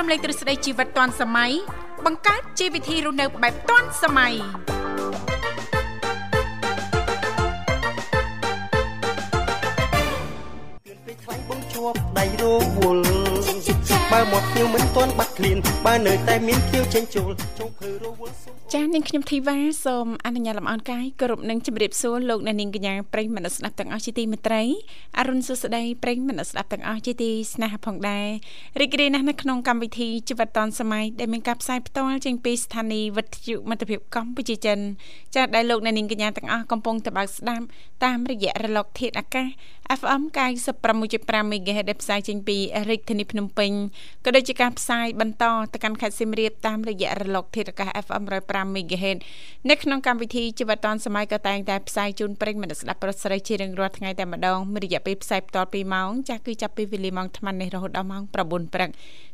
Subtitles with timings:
[0.00, 1.52] រំលែកទ្រឹស្ដីជីវិតឌွန်សម័យ
[2.06, 4.34] បង្កើតជីវវិធីរស់នៅបែបឌွန်សម័យ
[11.04, 12.44] ពេលខ្លាញ់បងជាប់ដៃរ
[12.78, 13.02] វល់
[14.12, 24.62] បើមកភ្ញៀវមិនទាន់បាត់ឃ្លានបើនៅតែមានភ្ញៀវចេញចូលចុងភើរវល់សុំចាស់នាងខ្ញុំធីវ៉ាសូមអនុញ្ញាតលំអរកាយគោរពនឹងជម្រាបសួរលោកអ្នកនាងកញ្ញាប្រិយមិត្តស្ដាប់ទាំងអស់ជាទីមេត្រី
[25.18, 28.26] អរុនសុស្ដីប្រិយមិត្តស្ដាប់ទាំងអស់ជាទីស្នេហាផងដែរ
[28.80, 34.78] រីករាយណាស់នៅក្នុងកម្មវិធីជីវិតឌွန်សម័យដែលមានការផ្សាយផ្ទាល់ចេញពីស្ថានីយ៍វិទ្យុមិត្តភាពកម្ពុជាចិន
[35.34, 37.64] ចាស់ដែលលោកអ្នកនាងកញ្ញាទាំងអស់កំពុងតបស្ដាប់
[38.04, 39.48] តាមរយៈរលកធាតុអាកាស
[40.00, 40.22] FM
[40.86, 42.56] 96.5 MHz ដែលផ្សាយចេញពី
[42.88, 43.72] រាជធានីភ្នំពេញ
[44.24, 49.18] ក៏ដូចជាការផ្សាយបន្តទៅកាន់ខេត្តសៀមរាបតាមរយៈរលកធាតុអាកាស FM 105 MHz
[49.70, 58.32] នៅក្នុងកម្មវិធីជីវិតឌွန်សម័យក៏តែងតែផ្សាយជូនប្រិយមិត្តស្ដាប់ប្រិស្រីជារៀងរាល់ថ្ងៃតែម្ដងមានរយៈពេលផ្សាយបន្ត2ម៉ោងចាស់គឺចាប់ពីវេលាម៉ោង8:00នេះរហូតដល់ម៉ោង9:00
[58.74, 58.90] ព្រឹក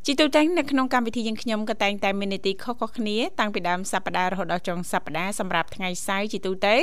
[0.06, 6.77] ជីទូទាំងនៅក្នុងកម្មវិធីយើងខ្ញុំក៏តែងតែមាននីតិខុសៗគ្នាតាំងពីដើមសប្ដាហ៍រហូតដល់ចុងសប្ដាហ៍សម្រាប់ថ្ងៃសៅរ៍ជីទូទៅ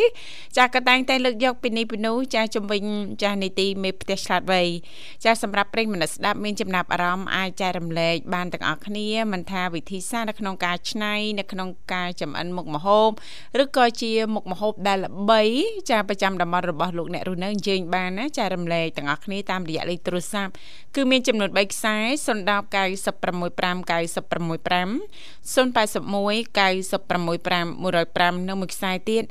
[0.58, 2.84] ចាស់ក៏តែងតែលើកយកពីនេះពីនោះចាស់ជំវិញ
[3.22, 4.62] ចាស់នីតិមេផ្ទះឆ្លាតវៃ
[5.24, 13.10] ចាស់សម្រាប់ប្រិយមិត្តស្ដាប់មានចំណាប់អារម្មណ៍អាចចែករំលែកបានទាំងអស់គ្នាមិនថាវិធីសាស្ត្រនៅក្នុងការច្នៃនៅក្នុងការចម្អិនមុខម្ហូប
[13.64, 15.42] ឬក៏ជាមុខម្ហូបដែលល្បី
[15.90, 20.52] ចាប្រចាំតំបន់របស់លោកអ្នករស់នៅអញ្ជើញបានណាចែករំលែកទាំងអស់គ្នាតាមរយៈលេខទូរស័ព្ទ
[20.96, 24.90] គឺមានចំនួន3ខ្សែ010 965 965
[25.46, 26.22] 081
[26.90, 29.24] 965 105និងមួយខ្សែទៀត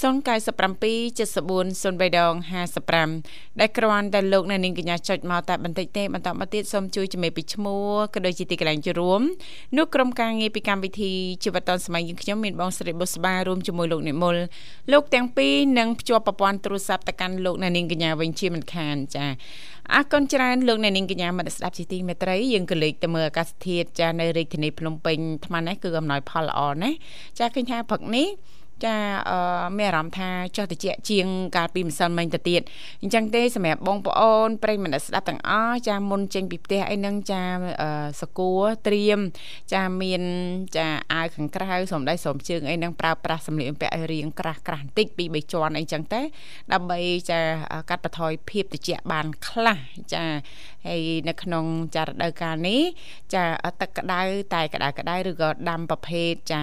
[1.18, 1.64] 74
[1.98, 2.34] 03ដង
[2.96, 9.20] 55ដែលគ្រាន់តែលោកអ្នកនាងកញ្ញាចុចមកតែបន្តិចទេបន្តមកទៀតសូមជួយជំរាបពីឈ្មោះក៏ដូចជាទីកន្លែងជួបរួម
[9.76, 11.12] នោះក្រុមការងារពីកម្មវិធី
[11.44, 14.36] ជីវិតឌុនសម័យយើងខ្ញុំមានបងស្រីបុស្បារួមជាមួយលោកនិមល
[14.92, 19.26] លោកទាំងពីរនឹងភ្ជាប់ប្រព័ន្ធទូរស័ព្ទទៅកាន់លោកអ្នកនាងកញ្ញាវិញជាមិនខានចា
[19.92, 26.96] អរគុណច្រើនលោកអ្នកនាងកញ្ញាមិត្តស្ដាប់ជាទីមេត្រីយើងក៏លេខទៅមើលអាកាសធាតុចានៅរាជធានីភ្នំពេញថ្មនេះគឺអំណោយផលល្អណាស់
[27.38, 28.26] ចាឃើញថាព្រឹកនេះ
[28.84, 28.96] ចា
[29.30, 32.60] អឺមានអារម្មណ៍ថាចុះតិចជាងកាលពីម្សិលមិញទៅទៀត
[33.02, 37.42] អញ្ចឹងទេសម្រាប់បងប្អូនប្រិយមិត្តស្ដាប់ទាំងអស់ចាមុនចេញពីផ្ទះអីហ្នឹងចា
[38.20, 39.18] សកួរត្រៀម
[39.72, 40.22] ចាមាន
[40.76, 46.20] ចាអាវខាងក្រៅសំដៃសំជើងអីហ្នឹងប្រើប្រាស់សម្លៀកបំពាក់ឲ្យរៀងក្រាស់ក្រាស់បន្តិចពី3ជាន់អីចឹងទេ
[46.72, 46.98] ដើម្បី
[47.30, 47.40] ចា
[47.90, 49.78] កាត់បន្ថយភាពត្រជាក់បានខ្លះ
[50.14, 50.24] ចា
[50.86, 52.82] ហើយនៅក្នុងចារដូវកាលនេះ
[53.34, 53.44] ចា
[53.80, 54.20] ទឹកក្តៅ
[54.54, 56.60] តែក្តៅក្តៅឬក៏ដាំប្រភេទចា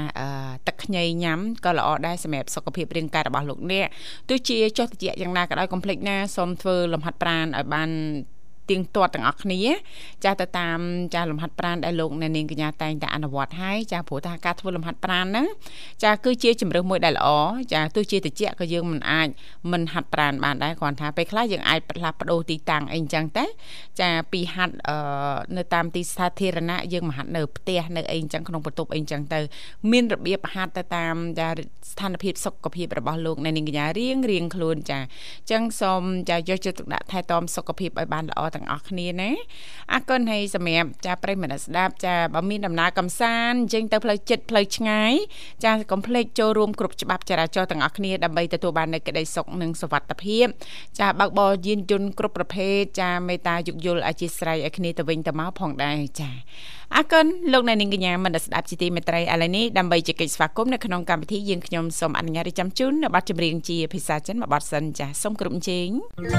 [0.68, 3.88] ទឹក ខ្ញីញ៉ាំក៏ល្អដែរសម្រាប់សុខភាពរាងកាយរបស់លោកអ្នក
[4.30, 7.90] ទោះជាចុះតិចយ៉ាងណាក៏ដោយកុំភ្លេចណាសូមធ្វើលំហាត់ប្រាណឲ្យបាន
[8.72, 9.62] ទៀងទាត់ទាំងអស់គ្នា
[10.24, 10.80] ចាទៅតាម
[11.16, 15.48] ចាលំហាត់ប្រាណដែលលោកអ្នកនាងកញ្ញាតែងតែអនុវត្តឲ្យចាព្រោះថាការធ្វើលំហាត់ប្រាណហ្នឹង
[16.04, 17.30] ចាគឺជាជំរើសមួយដែលល្អ
[17.74, 19.28] ចាទោះជាតិចក៏យើងមិនអាច
[19.72, 23.46] មិនហាត់ប្រាណបានដែរគ្រាន់ថាពេលខ្លះយើងអាចផ្លាស់ប្ដូរទីតាំងអីចឹងតែ
[24.02, 24.76] ចាពីហាត់
[25.58, 29.40] នៅតាមទីសាធារណៈយើងមកហាត់នៅផ្ទះនៅអីចឹងក្នុងបន្ទប់អីចឹងទៅ
[29.92, 31.48] មានរបៀបហាត់ទៅតាមចា
[31.92, 39.32] ស្ថានភាពសុខភាពរបស់លោកអ្នកនាងកញ្ញារៀងរៀងខ្លួនចាអញ្ចឹងសូមចាយកចិត្តទុកដាក់ថែទាំសុខភាពឲ្យបានល្អទាំងអស់គ្នាណា
[39.94, 45.14] អរគុណហើយសម្រាប់ចាប្រិយមិត្តស្ដាប់ចាបើមានដំណើរកំសាន្តអញ្ចឹងទៅផ្លូវចិត្តផ្លូវឆ្ងាយ
[45.66, 50.46] ចាកុំភ្លេចចូលរួមគ្រប់ច្បាប់ចរាចរណ៍ទាំងអស់គ្នាដើម្បីទទួលបាននូវក្តីសុខនិងសុវត្ថិភាព
[51.00, 56.30] ចាបើកបរយានយន្តគ្រប់ប្រភេទចាមេត្តាយោគយល់អធិស្ឋានឲ្យគ្នាទៅវិញទៅមកផងដែរចា
[56.96, 65.90] អរគុណលោកអ្នកនាងកញ្ញាមិនស្ដាប់ជាទីមេត្រីឥឡូវនេះដើម្បីជែកស្វាគមន៍នៅក្នុងកម្មវិធីយើងខ្ញុំសូមអនុញ្ញាតចាំជូននៅប័ណ្ណចម្រៀងជាភាសាចិនមួយប័ណ្ណសិនចាសូមគ្រប់ជេង
[66.22, 66.38] 在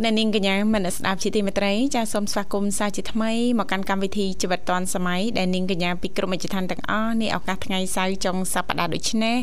[0.04, 9.36] អ្នកនាងកញ្ញាមនស្ដាប់ជាទីមេត្រីចាសូមស្វាគមន៍សាជាថ្មីមកកាន់កម្មវិធីជីវិតឌွန်សម័យដែលនាងកញ្ញាពីក្រុមអិច្ចឋានទាំងអស់នេះឱកាសថ្ងៃសៅរ៍ចុងសប្តាហ៍ដូចនេះ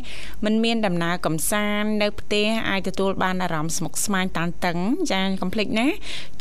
[0.45, 4.77] មិនមានដំណើរកំសាន្តនៅផ្ទះអាចទទួលបានអារម្មណ៍ស្មុគស្មាញតានតឹង
[5.11, 5.87] ចាកុំភ្លេចណា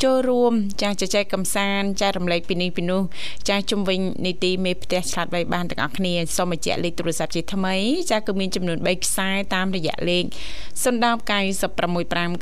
[0.03, 3.01] ចូលរួមចាជជែកកំសាន្តចែករំលែកពីនេះពីនោះ
[3.49, 7.75] ចាជំវិញនីតិមេផ្ទះឆ្លាតវៃបានទាំងអស់គ្នាសូមបញ្ជាក់លេខទូរស័ព្ទជាថ្មី
[8.11, 10.23] ចាគឺមានចំនួន3ខ្សែតាមរយៈលេខ
[10.83, 12.39] 010 965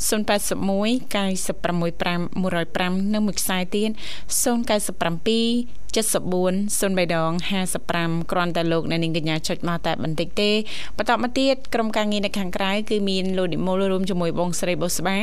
[0.00, 7.32] 965 081 965 105និងមួយខ្សែទៀត097 74 03ដង
[7.80, 10.50] 55គ្រាន់តែលោកអ្នកនាងកញ្ញាចុចមកតែបន្តិចទេ
[10.96, 15.18] បន្តមកទៀតក្រុមការងារនៅខាងក្រៅគឺមានលោកនិមលរួមជាមួយបងស្រីបុស្បា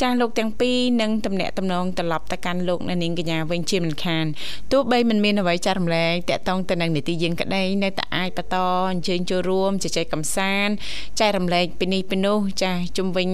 [0.00, 4.26] ចាស់លោកទាំងពីរនឹងតំណាក់តំណងត្រឡប់ទៅកាន់លោកអ្នកនាងកញ្ញាវិញជាមិនខាន
[4.72, 8.56] ទោះបីមិនមានអ្វីចាស់រំលែកតាក់ទងទៅនឹងនីតិយើងក្តីនៅតែអាចបន្ត
[8.90, 10.72] អញ្ជើញចូលរួមជជែកកម្សាន្ត
[11.20, 13.28] ចែករំលែកពីនេះពីនោះចាស់ជុំវិញ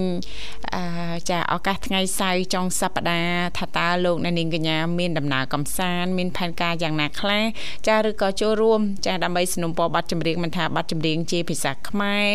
[1.29, 7.44] ចាឱកាសថ្ងៃសៅរ៍ចុងសប្តាហ៍ថាតើលោកអ្នកនាងកញ្ញាមានដំណើរកម្សាន្តមានផែនការយ៉ាងណាខ្លះ
[7.88, 12.26] ចាឬក៏ចូលរួមចាដើម្បីสนับสนุนបទចម្រៀងមិនថាបទចម្រៀងជាភាសាខ្មែរ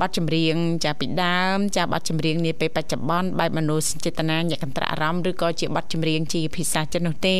[0.00, 0.54] បទចម្រៀង
[0.84, 7.36] ចាពីដើមចាបទចម្រៀងនាពេលបច្ចុប្បន្នបែបមនោសញ្ចេតនាញាក់កន្ត្រាអារម្មណ៍ឬក៏ជាបទចម្រៀងជាភាសាចិននោះទេ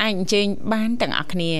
[0.00, 1.52] អាចអញ្ជើញបានទាំងអស់គ្នា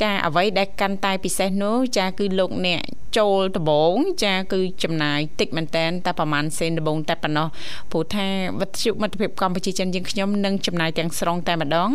[0.00, 2.82] ចាអ្វីដែលកាន់តែពិសេសនោះចាគឺលោកអ្នក
[3.18, 3.94] ចូលដំបង
[4.24, 7.48] ចាគឺចំណាយតិចមែនតែនតែប្រហែលសេនដំបងតែប៉ុណ្ណោះ
[7.90, 8.26] ព្រោះថា
[8.60, 11.90] វិទ្យុមិត្តភាពកម្ពុជាចិនយើងខ្ញុំនឹងចំណាយទាំងស្រុងតែម្ដង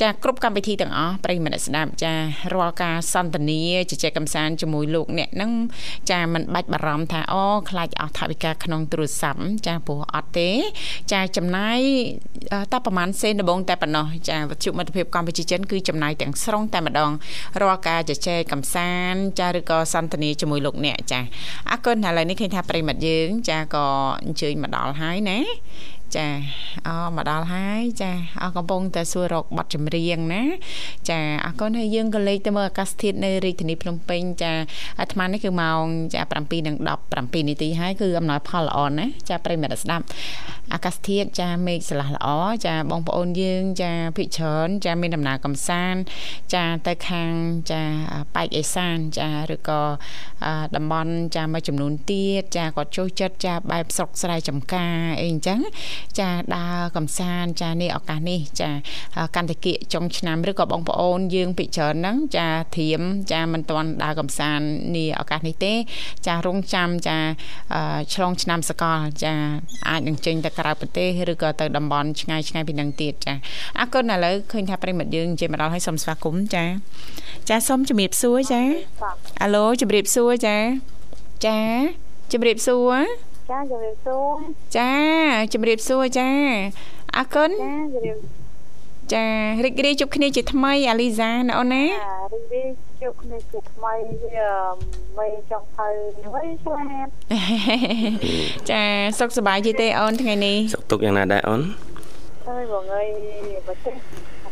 [0.00, 2.13] ចាគ្រប់កម្មវិធីទាំងអស់ប្ រិយមិត្តស្ដាប់ចា
[2.53, 3.61] រាល់ការសន្ទនា
[3.91, 5.51] ជជែកកម្សាន្តជាមួយលោកអ្នកនឹង
[6.11, 10.49] ចាមិនបាច់បារម្ភថាអូខ្លាចអស់ថវិកាក្នុងទូរស័ព្ទចាព្រោះអត់ទេ
[11.13, 11.79] ចាចំណាយ
[12.71, 17.11] តែប្រហែលសេនដំបងតែប៉ុណ្ណោះចាវិទ្យុមិត្តភាពកម្ពុជាចិនគឺចំណាយទាំងស្រុងតែម្ដង
[17.61, 21.19] រាល់ការជជែកកម្សាន្តចាឬក៏សន្ទនាជាមួយលោកអ្នកចា
[21.71, 23.85] អរគុណឥឡូវនេះឃើញថាប្រិមិត្តយើង ចាក៏
[24.25, 25.39] អញ្ជើញមកដល់ហើយណា
[26.17, 26.27] ចា
[26.87, 28.11] អូមកដល់ហើយចា
[28.41, 30.43] អកំពុងតែសួររកប័ណ្ណចម្រៀងណា
[31.09, 34.53] ចាអរគុណហើយយើងក៏លេខទៅមើលអាកាសធាតុនៅរាជធានីភ្នំពេញចា
[34.99, 40.05] អាត្មានេះគឺម៉ោងចា7:17នាទីហើយគឺអំណោយផលល្អណាចាប្រិមិត្តស្ដាប់
[40.73, 42.27] អាកាសធាតុចាមេឃស្រឡះល្អ
[42.65, 46.01] ចាបងប្អូនយើងចាភិកច្រើនចាមានដំណើរកំសាន្ត
[46.53, 47.33] ចាទៅខាង
[47.71, 47.83] ចា
[48.35, 49.81] ប៉ែកអេសានចាឬក៏
[50.75, 55.59] តំបន់ចាមួយចំនួនទៀតចាគាត់ចូលចិត្តចាបែបស្រុកស្រែចំការអីអញ្ចឹង
[56.19, 58.69] ចាដើរកំសាន្តចានេះឱកាសនេះចា
[59.35, 64.65] កន្តគិចុងឆ្នាំឬក៏បងប្អូនយើងពិច្រើនហ្នឹងចាធៀមចាមិនទាន់ដើរកំសាន្ត
[64.95, 65.73] នេះឱកាសនេះទេ
[66.27, 67.17] ចារងចាំចា
[68.13, 69.33] ឆ្លងឆ្នាំសកលចា
[69.89, 73.33] អាចនឹងចេញទៅក្រៅប្រទេសឬក៏ទៅតំបន់ឆ្ងាយឆ្ងាយពីនឹងទៀតចា
[73.79, 76.65] អរគុណឥឡូវឃើញថាប្រិមិត្តយើងជិះមកដល់ហើយសូមស្វាគមន៍ចា
[77.49, 78.61] ចាសូមជំរាបសួរចា
[79.41, 80.57] អាឡូជំរាបសួរចា
[81.45, 81.59] ចា
[82.33, 84.37] ជំរាបសួរ ចាជំរាបសួរ
[84.77, 84.91] ចា
[85.53, 86.29] ជំរាបសួរចា
[87.17, 88.17] អរគុណចាជំរាប
[89.13, 89.25] ចា
[89.65, 92.69] រីករាយជួបគ្នាជាថ្មីអាលីសាណាអូនណាចារីករាយ
[93.01, 93.93] ជួបគ្នាជាថ្មី
[95.17, 95.87] មិនចង់ទៅ
[96.33, 97.07] វិញឆ្លាត
[98.69, 98.83] ចា
[99.19, 101.61] សុខសប្បាយទេអូនថ្ងៃនេះសុខទុក្ខយ៉ាងណាដែរអូន
[102.47, 103.07] អើយបងអើយ
[103.67, 103.95] បើចេះ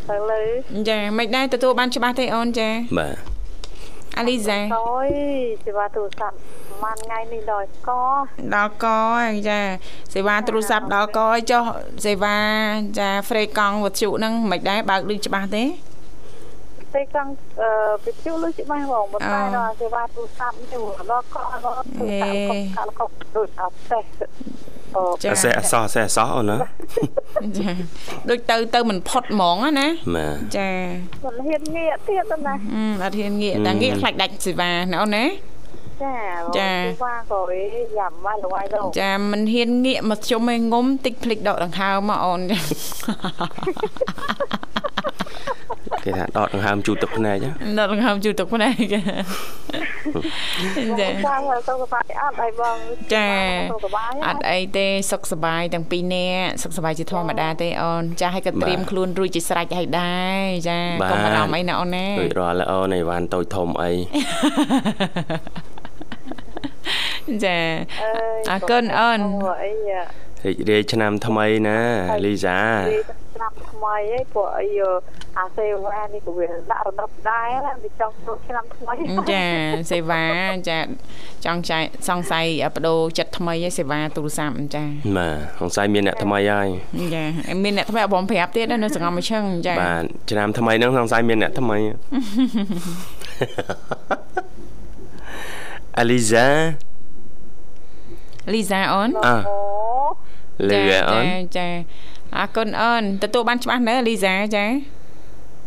[0.10, 0.42] ទៅលើ
[0.90, 3.39] ចាមិនដែរទទួលបានច្បាស់ទេអូនចាបាទ
[4.20, 5.10] អាលីសាអូយ
[5.66, 6.36] សេវាទូរស័ព្ទ
[6.82, 7.90] ប្រហែលថ្ងៃនេះដល់ក
[8.56, 8.88] ដល់ក
[9.50, 9.60] ចា
[10.14, 11.20] សេវាទូរស័ព្ទដល់ក
[11.52, 11.64] ចុះ
[12.06, 12.38] សេវា
[13.00, 15.64] ចាហ្វ្រេកង់វត្ថុហ្នឹងមិនដែរបើកលឺច្បាស់ទេ
[16.94, 17.70] ពេលកង់អឺ
[18.06, 24.00] វិទ្យុលុយច្បាស់បងប៉ុន្តែដល់សេវាទូរស័ព្ទនេះដល់កដល់ទូរស័ព្ទកុំកាលកុំដូចអត់ទេ
[25.24, 26.58] ចាអសេះអសោះអសេះអសោះអូនណា
[27.60, 27.72] ចា
[28.30, 30.70] ដូចទៅទៅមិនផុតហ្មងណាបាទចា
[31.26, 32.54] មិនហ៊ានងាកទៀតណា
[33.04, 35.26] អត់ហ៊ានងាកតែងាកខ្លាចដាច់សេវាណាអូនណា
[36.04, 36.16] ចា
[36.60, 36.72] ចា
[37.04, 37.42] វ៉ាក៏
[37.98, 42.40] យ៉ាំមកលវាយទៅចាមិនហ៊ានងាកមកជុំឯងុំតិចភ្លេចដកដង្ហើមមកអូន
[46.04, 47.38] គេថាដកដង្ហើមជូតទឹកភ្នែក
[47.80, 49.02] ដកដង្ហើមជូតទឹកភ្នែកចា
[51.02, 51.08] ចា
[51.68, 52.78] សុខសប្បាយអត់អីបង
[53.14, 53.30] ចា
[54.28, 60.80] អត់អីទេសុខសប្បាយទាំងពីរនាក់សុខសប្បាយជាធម្មតាទេអូនចាឲ្យក៏ត្រៀមខ្លួនរួចជាស្រេចហើយដែរចា
[61.12, 63.92] កុំបារម្ភអីណាអូនណារួចរាល់អូនអីវ៉ាន់តូចធំអី
[67.46, 67.58] ចា
[68.52, 69.20] អរគុណអូន
[70.46, 71.80] រីករាយឆ្នាំថ្មីណា
[72.26, 72.60] លីសា
[73.36, 74.66] ឆ្នាំថ្មីឯងព្រោះអី
[75.38, 77.48] អាសេវានេះក៏វាដាក់រំដប់ដែរ
[77.84, 78.94] វាចង់ចូលឆ្នាំថ្មី
[79.32, 79.46] ចា
[79.92, 80.26] សេវា
[80.70, 80.80] ចា
[81.46, 84.84] ចង់ចែសង្ស័យបដូរចិត្តថ្មីឯសេវាទូរស័ព្ទចា
[85.18, 86.68] បាទសង្ស័យមានអ្នកថ្មីហើយ
[87.16, 87.24] ចា
[87.64, 91.78] មានអ្នកថ្មីអបងប្រាប់ទៀតនៅសង្ងំមួយឈឹងចាបាទឆ្នាំថ្មីហ្នឹងសង្ស័យមានអ្នកថ្មី
[95.98, 96.48] អាលីសា
[98.54, 99.60] លីសាអូនអើអូ
[100.70, 101.68] លឺអូនចាចា
[102.38, 104.66] អរគុណអូនទទួលបានច្បាស់ណាលីសាចា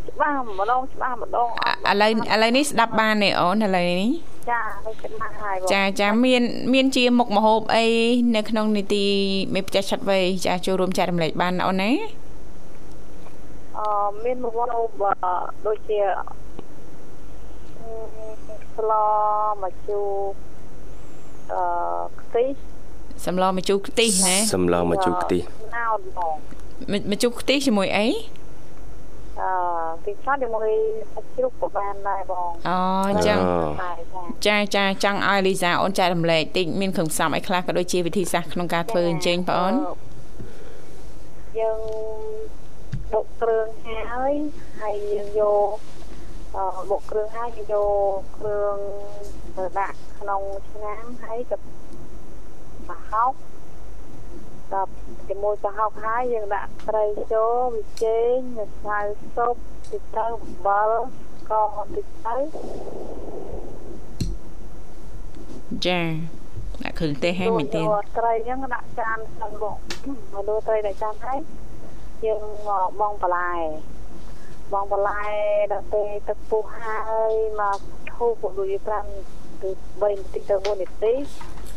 [0.09, 4.11] ច្បាស់ម្ដងច្បាស់ម្ដងអត់ឥឡូវឥឡូវនេះស្ដាប់បានទេអូនឥឡូវនេះ
[4.51, 7.85] ចានេះច្បាស់ហើយបងចាចាមានមានជាមុខមហូបអី
[8.37, 9.07] នៅក្នុងនីតិ
[9.55, 11.91] មេផ្ទះឆាត់វៃចាចូលរួមចែករំលែកបានអូនណា
[13.79, 13.87] អឺ
[14.25, 14.61] មានមួយវ
[15.01, 15.03] ប
[15.67, 16.25] ដូចជាអឺ
[18.77, 18.93] ស្ល
[19.63, 20.09] មកជូរ
[21.53, 21.63] អឺ
[22.21, 22.49] ខ្ទិះ
[23.27, 25.43] សម្លម្ជូរខ្ទិះណាសំឡងមកជូរខ្ទិះ
[25.77, 26.35] ណោតបង
[26.93, 28.07] មម្ជូរខ្ទិះជាមួយអី
[29.41, 29.51] អឺ
[30.05, 30.69] ទីខ្លះជាមួយ
[31.13, 32.77] សាច់ជ្រូកក៏បានដែរបងអូ
[33.11, 33.39] អញ្ចឹង
[33.83, 33.93] តែ
[34.47, 39.75] ចាចាចាចង់ឲ្យលីសាអូនចែករំលែកតិចមានគ្រឿងផ្សំអីខ្លះក៏ដូចជាវិធីសាស្ត្រក្នុងការធ្វើអញ្ជើញបងអូន
[41.59, 41.81] យើង
[43.13, 43.67] បុកគ្រឿង
[44.13, 44.35] ហើយ
[44.81, 45.77] ហើយយើងយក
[46.57, 47.77] អឺបុកគ្រឿងហើយយើងយ
[48.17, 48.77] កគ្រឿង
[49.57, 51.57] ទៅដាក់ក្នុងឆ្នាំងហើយទៅ
[52.93, 53.33] ប្រហុក
[54.73, 54.91] ដល់
[55.29, 58.99] ជាមួយប្រហុកហើយយើងដាក់ត្រីចូលវិចេងម្សៅ
[59.37, 59.55] ស៊ុប
[59.91, 60.91] ទីទៅអំបិល
[61.41, 62.37] ស្ករបន្តិចទៅ
[65.87, 66.01] ចា
[66.83, 69.77] ដាក់គ្រឿងទេសឲ្យមិនទៀតយកត្រីហ្នឹងដាក់ចានសិនបង
[70.33, 71.39] មកលើត្រីដាក់ចានហើយ
[72.27, 73.55] យើងមកបងបន្លែ
[74.73, 75.25] បងបន្លែ
[75.73, 77.79] ដល់ពេលទឹកពុះហើយមក
[78.13, 78.75] ធូបក៏ដូច
[79.23, 79.71] 5ទៅ
[80.01, 81.15] 3នាទីទៅ4នាទី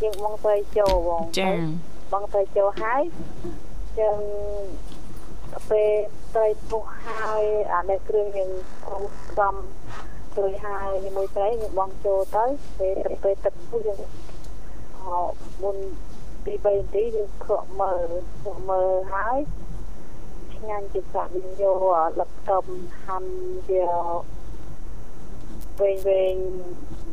[0.05, 1.51] យើងបងត្រីចូលបងចា
[2.13, 3.01] បងត្រីចូលហើយ
[3.99, 4.21] យើង
[5.51, 5.91] ដល់ពេល
[6.35, 7.43] ត្រីពុះហើយ
[7.73, 8.51] អានេះគ្រឿងយើង
[8.85, 9.03] ពុះ
[9.37, 9.55] សំ
[10.37, 12.45] ជួយហើយជាមួយត្រីយើងបងចូលទៅ
[12.77, 13.99] ពេលទៅពេលទឹកពុះយើង
[15.03, 15.07] អ
[15.63, 15.77] មុន
[16.45, 18.07] ពី3នាទីយើងខកមើល
[18.43, 19.39] ខកមើលហើយ
[20.55, 21.83] ឆ្ងាញ់ជាសាក់យើងយក
[22.19, 22.65] លឹកខ្ទឹម
[23.03, 23.31] ហាន់
[23.67, 23.81] ជា
[25.81, 26.35] វែងវែង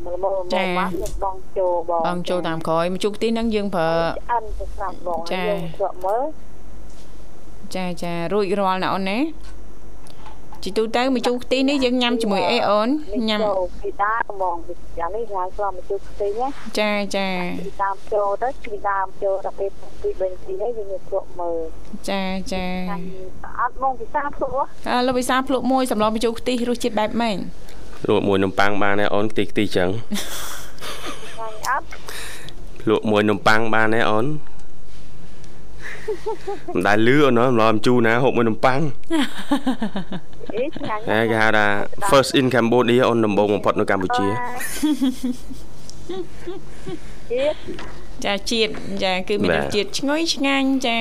[0.04, 6.22] មកមកមកមកយើងបងចូលបងបងចូលតាមក្រោយម្ជូរខ្ទិះហ្នឹងយើងប្រើឆ្អិនទៅស្រាប់បងចាយើងខកមើល
[7.76, 9.18] ចាចារួចរាល់ណាអូនណា
[10.64, 12.88] ជីទូទៅម្ជូរខ្ទិះនេះយើងញ៉ាំជាមួយអីអូន
[13.28, 14.56] ញ៉ាំចូលពីដើមហ្មង
[14.98, 17.28] យ៉ាងនេះហៅស្រាប់មកជួយខ្ទិះណាចាចា
[17.60, 19.70] ពីដើមចូលទៅពីដើមចូលដល់ពេល
[20.02, 21.58] ពី3នាទីហើយយើងខកមើល
[22.10, 22.64] ចាចា
[23.60, 24.56] អត់បងពិសាព្រោះ
[24.88, 27.36] អើលោកវិសាភ្លក់មួយសម្លម្ជូរខ្ទិះរសជាតិបែបម៉េច
[28.08, 31.86] លក់មួយនំប៉័ងបានដែរអូនខ្ទិះខ្ទិះចឹងឆ្ងាញ់អត់
[32.88, 34.26] លក់មួយនំប៉័ងបានដែរអូន
[36.74, 38.80] មិនដែលលឺអូនម្លំជូរណាហូបមួយនំប៉័ង
[40.54, 41.66] អេឆ្ងាញ់ហេគេហៅថា
[42.10, 44.26] first in Cambodia អូនដំបូងបំផុតនៅកម្ពុជា
[47.30, 47.58] ជាតិ
[48.24, 48.72] ចាជាតិ
[49.04, 50.98] ចាគឺមានបាទរសជាតិឈ្ងុយឆ្ងាញ់ចា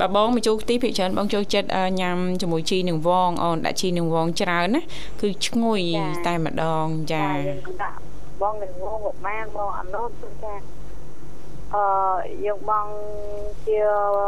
[0.00, 4.80] បើបងម្ជូរខ្ទិះភាគច្រើនបងចូលចិត្តអឺញ៉ាំជាមួយជីនឹងវងអូនដាក់ជីនឹងវងច្រើនណា
[5.20, 5.80] គឺឈ្ងុយ
[6.26, 7.96] តែម្ដងចាយើងដាក់
[8.42, 10.54] បងនឹងងងប្រមាណបងអានោះគឺថា
[11.74, 11.82] អឺ
[12.46, 12.86] យើងបង
[13.66, 13.80] ជា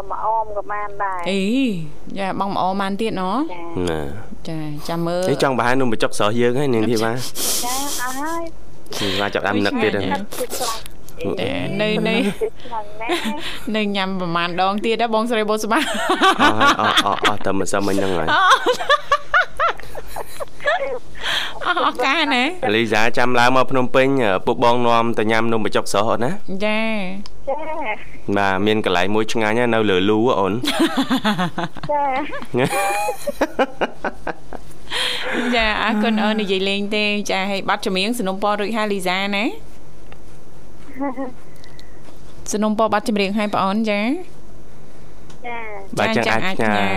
[0.08, 1.42] មួយអមក៏បានដែរអី
[2.18, 3.30] ចាបងម្អបានទៀតណចា
[3.90, 4.00] ណា
[4.48, 4.58] ចា
[4.88, 8.44] ចាំមើលនេះចង់ប្រហែលនំបញ្ចុកស្រស់យើងហើយនាងធីវ៉ាចាអស់ហើយ
[8.98, 11.01] ធីវ៉ាចាប់ដើមនឹកទៀតហើយទឹកគឺខ្លាំងចា
[11.80, 12.16] នៅនៅ
[12.62, 13.20] ខ្លាំងណាស់
[13.76, 18.28] នៅញ៉ាំប្រហែលដងទៀតដែរបងស្រីបូស្មាអស់ហើយអស់អស់អស់តែមិនសឹមមិញហ្នឹងហើយ
[21.66, 22.42] អស់ឱកាសណា
[22.76, 24.08] លីសាចាំឡើងមកភ្នំពេញ
[24.46, 26.30] ពុកបងនាំទៅញ៉ាំនំបញ្ចុកស្រស់អូនណា
[26.64, 26.80] ចា
[27.48, 27.56] ចា
[28.36, 30.52] បាទមានកន្លែងមួយឆ្ងាញ់ណាស់នៅលើលូអូន
[31.90, 32.02] ចា
[35.56, 39.44] ចាអរគុណអូននិយាយលេងទេចាឲ្យបាត់ចម្រៀងสนុំពររួចហើយលីសាណា
[42.52, 44.00] สนុំពរបាត់ចម្រៀងឲ្យបងអូនចា
[45.46, 45.58] ចា
[45.98, 46.88] បាទចឹងអាចផ្ញើ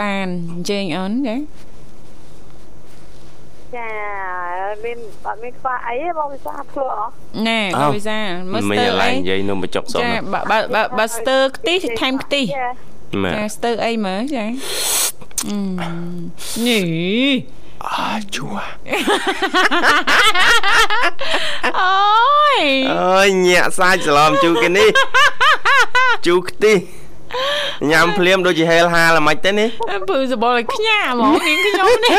[0.00, 1.36] បានអញ្ជើញអូនចា
[3.76, 3.88] ចា
[4.84, 7.12] មានអត់មានខ្វះអីទេបងពិសាព្រោះអស់
[7.48, 8.18] ណែអោកូវីសា
[8.52, 14.44] មើលស្មិញទើឥឡូវអីនិយាយនំបញ្ចុកស្រស់ចាណាបើបើបើបើស្ទើខ្ទិះថែមខ្ទិះចាម៉ាចាស្ទើអីមើលចា
[15.48, 15.58] អឺ
[16.66, 16.84] នេះ
[17.84, 18.46] អាជូ
[21.78, 22.60] អូយ
[22.92, 24.88] អើយញាក់សាច់សឡំជូរគេនេះ
[26.26, 26.76] ជូរខ្ទិះ
[27.90, 29.68] ញ៉ាំភ្លាមដូចជាហេលហាលមិនទេនេះ
[30.10, 32.12] ពឺសបល់ឲ្យខ្ញាហ្មងនាងខ្ញុំនេះ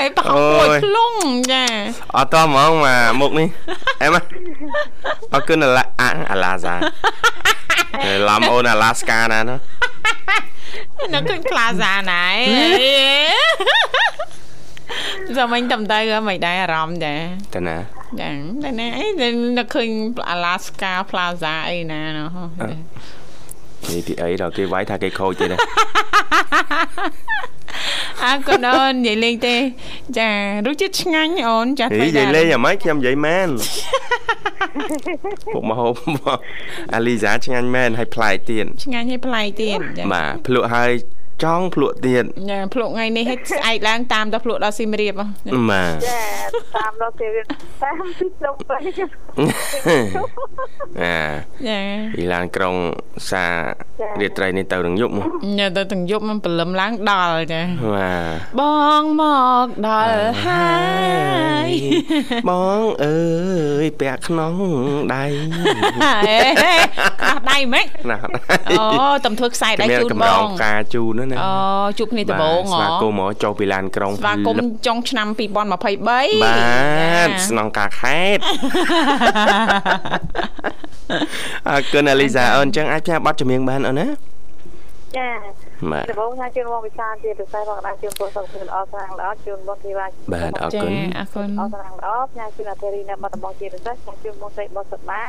[0.00, 1.14] អីប្រហោងមួយខ្លង
[1.52, 1.64] ចា
[2.16, 3.48] អត់តហ្មងមកមុខនេះ
[4.02, 4.16] អែម
[5.34, 6.74] អរគុណអាឡាអាអាឡាសា
[8.28, 9.56] ឡំអូនអាឡាស្កាណាណា
[11.14, 12.26] នៅឃើញផ្លាសាណៃ
[15.36, 15.98] ចាំមិញតំទៅ
[16.28, 17.14] មិនដែរអារម្មណ៍ចា
[17.54, 17.76] តាណា
[18.20, 18.30] ចា
[18.62, 19.06] តែណាអី
[19.58, 19.88] នៅឃើញ
[20.34, 22.36] Alaska Plaza អីណាណោះ
[23.92, 25.48] នេះទីអីដល់គេវាយថាគេខូចទៀត
[28.24, 29.56] អើកូនអូននិយាយលេងទេ
[30.18, 30.30] ចា
[30.66, 33.48] រសជាតិឆ្ងាញ់អូនចាហីនិយាយលេងអាម៉េចខ្ញុំនិយាយមែន
[35.54, 35.94] ពុកមហូប
[36.94, 40.90] អាលីសាឆ្ងាញ់មែនហើយប្លែកទៀតឆ្ងាញ់ឲ្យប្លែកទៀតចាបាទភ្លក់ហើយ
[41.42, 45.26] ចង់ភ្លក់ទៀតចាភ្លុកថ្ងៃនេះឲ្យស្អែកឡើងតាមទៅភ្លុកដល់ស៊ីមរៀបហ៎
[45.70, 46.22] បាទចា
[46.76, 47.28] តាមដល់គេ
[47.82, 51.80] តាមទីស្រុកទៅអាចា
[52.16, 52.74] ពីឡានក្រុង
[53.30, 53.44] សា
[54.20, 55.24] រាត្រីនេះទៅនឹងយប់មក
[55.58, 57.62] ញ៉ាទៅទាំងយប់មិនព្រលឹមឡើងដល់ចា
[57.94, 58.12] បា
[58.56, 58.62] ទប
[59.02, 59.22] ងម
[59.64, 60.68] កដល់ហើ
[61.68, 61.70] យ
[62.48, 63.18] បងអើ
[63.84, 64.54] យពាក់ក្នុង
[65.14, 65.24] ដៃ
[66.26, 66.38] អេ
[67.20, 68.18] ខ្នោះដៃហ្មងណា
[68.70, 68.86] អូ
[69.26, 71.52] តំធ្វើខ្សែដៃជូនកំបរងងការជូនណាអូ
[71.98, 75.74] ជួបគ្នាដំបូងស្វាគមន៍ហ៎មកចុះពីឡានក្រុងស្វាគមន៍ចុងឆ្នាំ2023បា
[77.26, 78.38] ទស្នងការខេត
[81.68, 84.08] អរគុណអាលីសាអូនអញ្ចឹងអាចផ្សាយប័ណ្ណចម្រៀងបានអូនណា
[85.18, 85.30] ចា
[85.92, 95.24] បាទដំបូងថាជូនមកវិសាជាពិសេសផងដែរជូនពលសុខភាពល្អស្រាងល្អជូនបងធីវ៉ាបាទអរចាគុណអរគុណល្អស្រាងល្អផ្ញើជូនអធិរីនៅបាត់ដំបងជាពិសេសផ្ញើជូនបងស្រីបងសុបា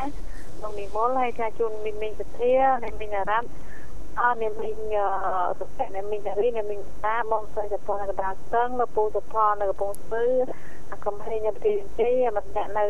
[0.62, 3.48] បងនិមលហើយផ្ញើជូនមីងមីងសធានិងមីងអារ៉ាប់
[4.22, 4.76] អរអ្នកមីង
[5.60, 10.24] សុភ័ក្រអ្នកមីងតារីអ្នកមីងតាបងស្រីសុភ័ក្រនៅកណ្ដាលស្ទឹងនៅពូសុភ័ក្រនៅកំពង់ស្ពឺ
[10.92, 12.86] អាកំហែងនៅប្រទេសជ័យមកអ្នកនៅ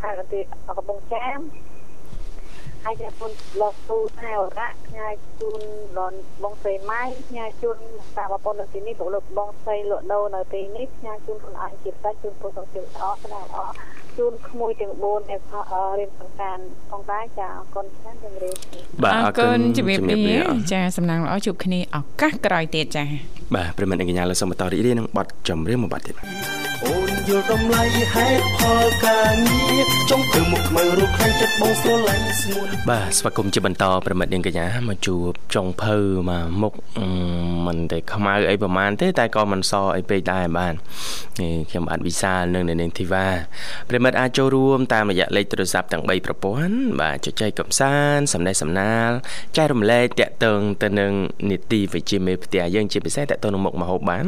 [0.00, 0.42] ខេត្តប្រទេស
[0.76, 1.38] កំពង់ចាម
[2.84, 5.06] ហើយជាពុនលោះទូថែវរៈផ្ញើ
[5.40, 5.60] ជូន
[5.98, 7.76] ដល់បងស្រីម៉ៃផ្ញើជូន
[8.16, 13.58] តាបប៉ុននៅទីនេះព្រោះលោកបងស្រីលក់ដូរនៅទីនេះផ្ញើជូនខ្លួនឯងជាផ្សេងជូនពលសុខភាពល្អស្នាល្អ
[14.18, 15.40] ជូនក្មួយទាំង4ដែល
[15.98, 16.58] រៀនសង្ការ
[16.90, 23.04] ផងដែរចាអរគុណច្រើនជំរាបលាបាទអអររគុគុណណជំរាបជំរាបលាលាចាសំណាងល្អជួបគ្នាឱកាសក្រោយទៀតចា
[23.54, 35.96] បាទប្រិមត្តអ្នកកញ្ញាលើសូមបន្តរីករាយនឹងប័ណ្ណចម្រៀងមួយប័ណ្ណទៀតបាទ អូនយល់តម្លៃហេតុផលការងារចង់ធ្វើមុខខ្មៅរូបខ្លាំងចិត្តបងស្រឡាញ់ស្ងួនបាទស្វាគមន៍ជាបន្តប្រិមិត្តនាងកញ្ញាមកជួបចុងភៅ
[36.30, 37.06] មកមុខអឺ
[37.66, 40.74] មិនតែខ្មៅអីប្រហែលទេតែក៏មិនសអីពេកដែរបាទ
[41.40, 43.26] នេះខ្ញុំបាទវិសាលនិងនាងធីវ៉ា
[43.88, 49.10] ប្រិមិត្តអាចចូលរួមតាមរយៈលេខទូរស័ព្ទទាំង3ប្រព័ន្ធបាទចុចចែកកំសាន្តសំណេះសំណាល
[49.56, 51.12] ចែករំលែកតាក់ទងទៅនឹង
[51.50, 54.24] នីតិវិជ្ជាមេផ្ទះយើងជាពិសេសតាក់ទងនឹងមុខមហូបបាន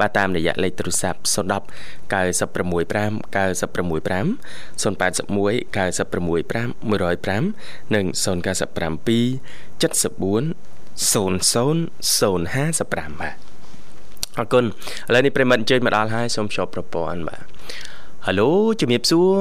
[0.00, 1.20] បាទតាមរយៈលេខទូរស័ព្ទ
[1.64, 4.26] 010 965 965
[4.82, 8.64] 081 965 105និង097
[9.80, 10.54] 74
[11.12, 11.76] 00
[12.20, 13.36] 055បាទ
[14.38, 17.44] អរគុណឥឡូវនេះប្រិមត្តអញ្ជើញមកដល់ហើយសូមជួបប្រព័ន្ធបាទ
[18.26, 18.32] ហៅ
[18.80, 19.34] ជំរាបសួរ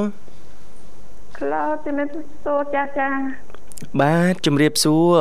[1.38, 2.10] ក្លោជំរាប
[2.46, 3.10] សួរចាចា
[4.02, 5.20] បាទជំរាបសួរ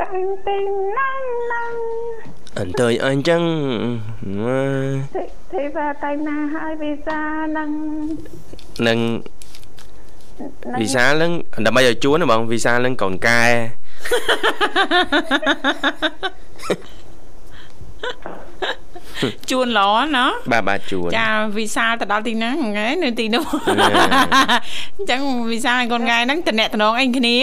[0.00, 0.58] តាំងទី
[0.96, 1.72] ណាំណាំ
[2.58, 3.42] អន្តើយអញ្ចឹង
[5.52, 7.20] ទេវតាណាហើយវិសា
[7.56, 7.70] នឹង
[8.88, 8.98] នឹង
[10.80, 11.32] វិសាលនឹង
[11.66, 13.42] ដើម្បីឲ្យជួនណាបងវិសាលនឹងកូនកែ
[19.50, 21.28] ជួនល្អណាបាទបាទជួនចា
[21.58, 23.74] វិសាលទៅដល់ទីហ្នឹងហ្នឹងនៅទីនោះអឺ
[24.96, 25.20] អញ្ចឹង
[25.52, 27.36] វិសាលហើយកូនងាយហ្នឹងតំណែងតំណងអីគ្នា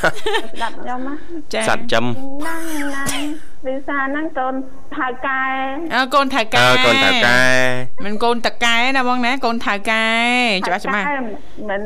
[0.00, 1.14] ស្ដាប់ខ្ញុំណា
[1.54, 2.04] ចាសัตว์ចំ
[2.46, 2.60] ណាំ
[2.94, 3.24] ណាំ
[3.66, 4.54] វិសានឹងកូន
[4.96, 5.42] ថៅកែ
[5.94, 7.40] អើកូនថៅកែអើកូនតៅកែ
[8.04, 10.04] មិនកូនតកែណាបងណាកូនថៅកែ
[10.66, 11.06] ច្បាស់ច្បាស់
[11.70, 11.82] មិន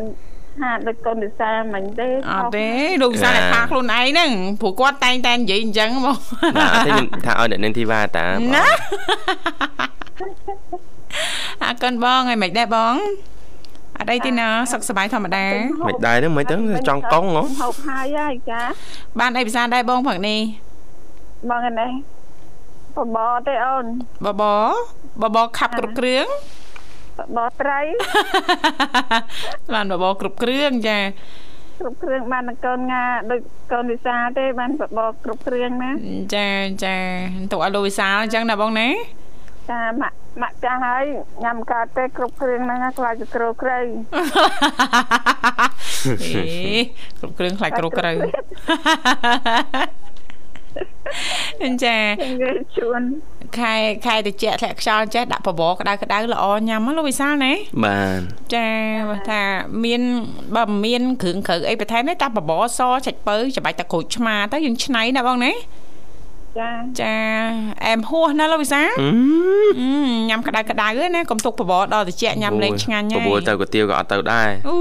[0.60, 2.68] ហាដូចកូនវិសាមិនទេអត់ទេ
[3.02, 6.18] លោកវិសាលតែថាខ្លួនឯងហ្នឹងព្រោះគាត់តែងតែនិយាយអញ្ចឹងមក
[6.58, 8.66] បាទអត់ទេខ្ញុំថាឲ្យអ្នកនាងធីវ៉ាតាបងណា
[11.62, 12.94] អរគុណបងហើយមិនដែរបង
[14.00, 15.44] អត់អីទេណាសុខសប្បាយធម្មតា
[15.86, 16.56] មិនដែរទេមិនទៅ
[16.88, 18.62] ចង់កង់ហ៎ហូបហើយហើយចា
[19.20, 20.40] បានអីពិសាដែរបងព្រឹកនេះ
[21.50, 21.90] បងឯនេះ
[22.96, 23.84] បបរទេអូន
[24.24, 24.42] បប
[25.22, 26.26] បបខាប់គ្រប់គ្រឿង
[27.18, 27.80] បបរត្រី
[29.72, 30.98] បានបបគ្រប់គ្រឿងចា
[31.80, 33.40] គ្រប់គ្រឿងបាននឹងកូនងាដូច
[33.72, 35.90] កូនវិសាទេបានបបរគ្រប់គ្រឿងណា
[36.34, 36.48] ចា
[36.84, 36.96] ចា
[37.52, 38.88] ទុកឲ្យលោកវិសាលអញ្ចឹងណាបងណា
[39.68, 41.04] ចាម៉ាក់ម៉ាក់ចាស់ហើយ
[41.44, 43.78] ញ៉ាំកើតទេគ្រប់គ្រឿងហ្នឹងណាខ្លាចទៅគ្រូក្រៃ
[46.06, 46.44] អេ
[47.20, 48.12] គ្រប់គ្រឿងខ្លាចគ្រូក្រៅ
[51.62, 51.98] ចានិយា
[52.54, 53.02] យជួន
[53.58, 53.74] ខែ
[54.06, 57.52] ខែតិចធ្លាក់ខ្យល់ចេះដាក់បបរក្តៅក្តៅល្អញ៉ាំហ៎លោកវិសាលណា
[57.84, 58.20] បាទ
[58.54, 58.68] ចា
[59.08, 59.42] បើថា
[59.84, 60.02] មាន
[60.56, 65.52] បើមិនមានគ្រឿងក្រៅអីបន្ថែមទេតែបបរសចាច់ពៅច្បាច់តែក្រូចឆ្មាទៅយើងឆ្នៃណាបងណា
[66.58, 66.70] ចា
[67.02, 67.16] ចា
[67.84, 69.10] អែមហួសណាលោកវិសាលអឺ
[69.80, 69.90] អឺ
[70.28, 74.80] ញ៉ាំក្តៅក្តៅណាកុំទុកបបរដល់ត្រជាក់ញ៉ាំលេងឆ្ងាញ់ហើបបួលយទៅគុទាវក៏អត់ទៅដែរអូ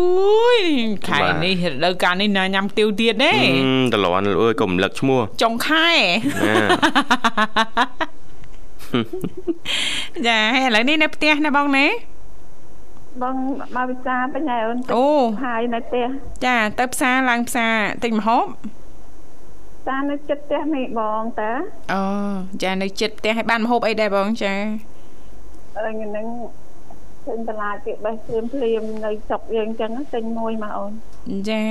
[0.58, 0.62] យ
[1.08, 3.32] ខែបាទនេះរដូវកាលនេះណាញ៉ាំទៀវទៀតទេ
[3.94, 5.88] អឺតលន់អើយកុំរំលឹកឈ្មោះចុងខែ
[6.48, 6.56] ណា
[10.28, 11.86] ចាហើយឥឡូវនេះនៅផ្ទះណាបងណា
[13.22, 13.36] បង
[13.76, 15.08] មកវិសាបញ្ញាអូនអូ
[15.44, 16.06] ហើយនៅផ្ទះ
[16.46, 18.46] ចាទៅផ្សារឡើងផ្សារទិញម្ហូប
[19.90, 21.52] តានៅចិត្តផ្ទះនេះបងតា
[21.94, 22.02] អូ
[22.64, 24.54] ចានៅចិត្តផ្ទះឲ្យបានម្ហូបអីដែរបងចា
[25.76, 26.28] អឺហ្នឹង
[27.26, 30.92] ឃើញបន្លាគេបេះភ្លាមភ្លាមនៅស្រុកយើងអញ្ចឹងទិញមួយមកអូន
[31.50, 31.66] ចា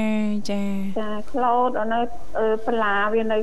[0.51, 0.63] ចា
[1.01, 2.01] ចាក្លូតអូននៅ
[2.39, 3.39] អឺបន្លាវានៅ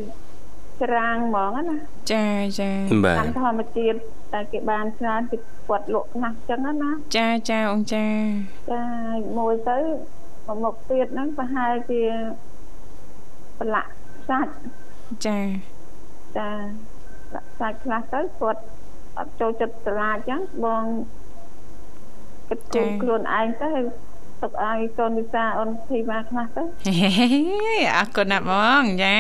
[0.83, 1.77] ច្រាងហ្មងណា
[2.11, 2.25] ចា
[2.59, 2.71] ចា
[3.05, 3.97] បាទតាមធម្មជាតិ
[4.33, 8.05] តែគេបានច្រើនគេគាត់លក់ណាស់អញ្ចឹងណាចាចាអង្ចា
[8.71, 8.83] ចា
[9.37, 9.77] មួយទៅ
[10.47, 12.01] មកមុខទៀតហ្នឹងប្រហែលជា
[13.59, 13.91] ប្រឡាក់
[14.29, 14.51] សាច់
[15.25, 15.39] ចា
[16.37, 16.49] ចា
[17.31, 18.61] ប្រឡាក់សាច់ខ្លះទៅគាត់
[19.17, 20.85] អត់ចូលចិត្តស្រឡាចអញ្ចឹងបង
[22.49, 23.71] គិតគូរខ្លួនឯងទៅ
[24.41, 27.27] ទុកឲ្យកូនវិសាអូនធីវ៉ាខ្លះទៅហេ
[27.97, 29.17] អរគុណណាស់បងចា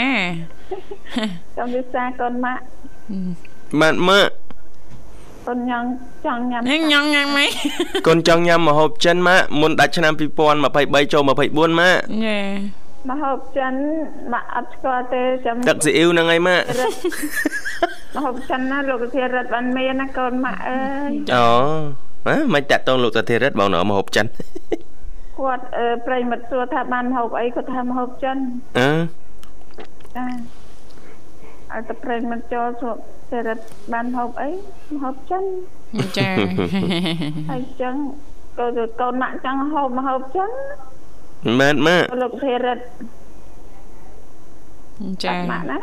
[1.57, 2.63] កូនវិសាកូនម៉ាក់
[3.79, 4.31] បាទម៉ាក់
[5.47, 5.83] កូនញ៉ាំ
[6.25, 7.51] ចង់ញ៉ាំញ៉ាំញ៉ាំញ៉ាំម៉េច
[8.07, 12.39] កូនចង់ញ៉ាំម្ហូបចិនម៉ាក់មុនដាច់ឆ្នាំ2023ចូល24ម៉ាក់ចា
[13.09, 13.73] មកហូបចិន
[14.33, 16.97] ម៉ាក់អត់ស្គាល់ទេចាំទឹកស៊ីអ៊ីវហ្នឹងហើយម៉ាក់រិទ្ធ
[18.13, 21.47] មកហូបចិនណាលោកធារិទ្ធបានមានណាកូនម៉ាក់អើយអូ
[22.27, 24.25] ហ៎មិនតាក់តងលោកតាធីរិតបងនៅម្ហូបចិន
[25.39, 28.37] គាត់អឺប្រិយមិត្តសួរថាបានហូបអីគាត់ថាមកហូបចិន
[28.79, 28.89] អឺ
[30.15, 30.25] ចា
[31.71, 32.95] ឲ្យតែប្រិយមិត្តចូលសួរ
[33.31, 33.63] ធារិទ្ធ
[33.93, 35.43] បានហូបអីមកហូបចិន
[36.17, 36.29] ចា
[37.49, 37.95] ហើយអញ្ចឹង
[38.59, 40.49] កូនកូនម៉ាក់ចង់ហូបមកហូបចិន
[41.59, 42.83] មែនម៉ាក់លោកធារិទ្ធ
[45.25, 45.79] ចាម៉ាក់ណា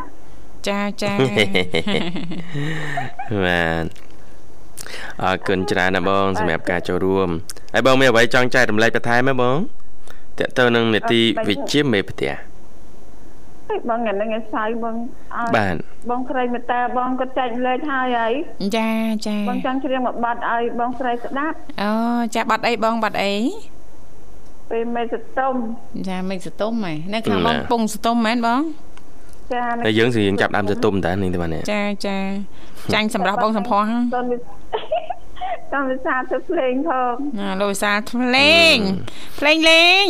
[0.68, 1.12] ចាចា
[3.44, 3.84] បាទ
[5.22, 7.28] អរគុណច្រើនណាស់បងសម្រាប់ការចូលរួម
[7.74, 9.58] ហើយបងមានអ្វីចង់ចែករំលែកបន្ថែមទេបង
[10.38, 12.32] តើទៅនឹងនេតិវិជ្ជាមេផ្ទះ
[13.68, 15.74] ហេបងថ្ងៃហ្នឹងឯងសៅបងឲ្យបាទ
[16.10, 18.32] បងស្រីមេតាបងគាត់ចែកលេខហើយហើយ
[18.76, 18.90] ចា
[19.26, 21.90] ចាបងចង់ច្រៀងមួយបាត់ឲ្យបងស្រីស្ដាប់អូ
[22.34, 23.34] ចាបាត់អីបងបាត់អី
[24.72, 25.54] ពេលមេសតុំ
[26.08, 28.62] ចាមិចសតុំហ៎នៅខាងបងពងសតុំមែនបង
[29.54, 32.18] ចានៅហើយយើងស្រៀងចាប់ដើមទៅទុំតើនេះទេបាទនេះចាចា
[32.94, 34.36] ចាញ់សម្រាប់បងសំផស្សកូនវិ
[35.72, 38.76] កូនវិសាទៅភ្លេងផងណាលោកវិសាលភ្លេង
[39.38, 40.06] ភ្លេងលេង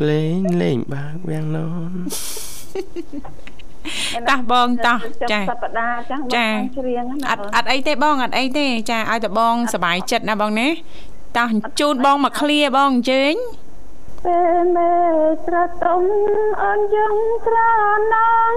[0.00, 1.62] ភ្លេងលេងបើកវាំងនន
[4.30, 10.68] តោះបងតោះចាចាសប្តាហ៍ចឹងបងចាចង់ច្រៀងណាអត់អត់អីទេបងអត់អីទេចាឲ្យតែបងសប្បាយចិត្តណាបងណា
[11.38, 11.48] តោះ
[11.80, 13.34] ជូនបងមកឃ្លាបងអញ្ជើញ
[14.24, 14.92] ពេលមេ
[15.44, 16.04] ស្រតុំ
[16.62, 17.56] អនយ៉ាងត្រ
[18.12, 18.14] ណ
[18.52, 18.56] ង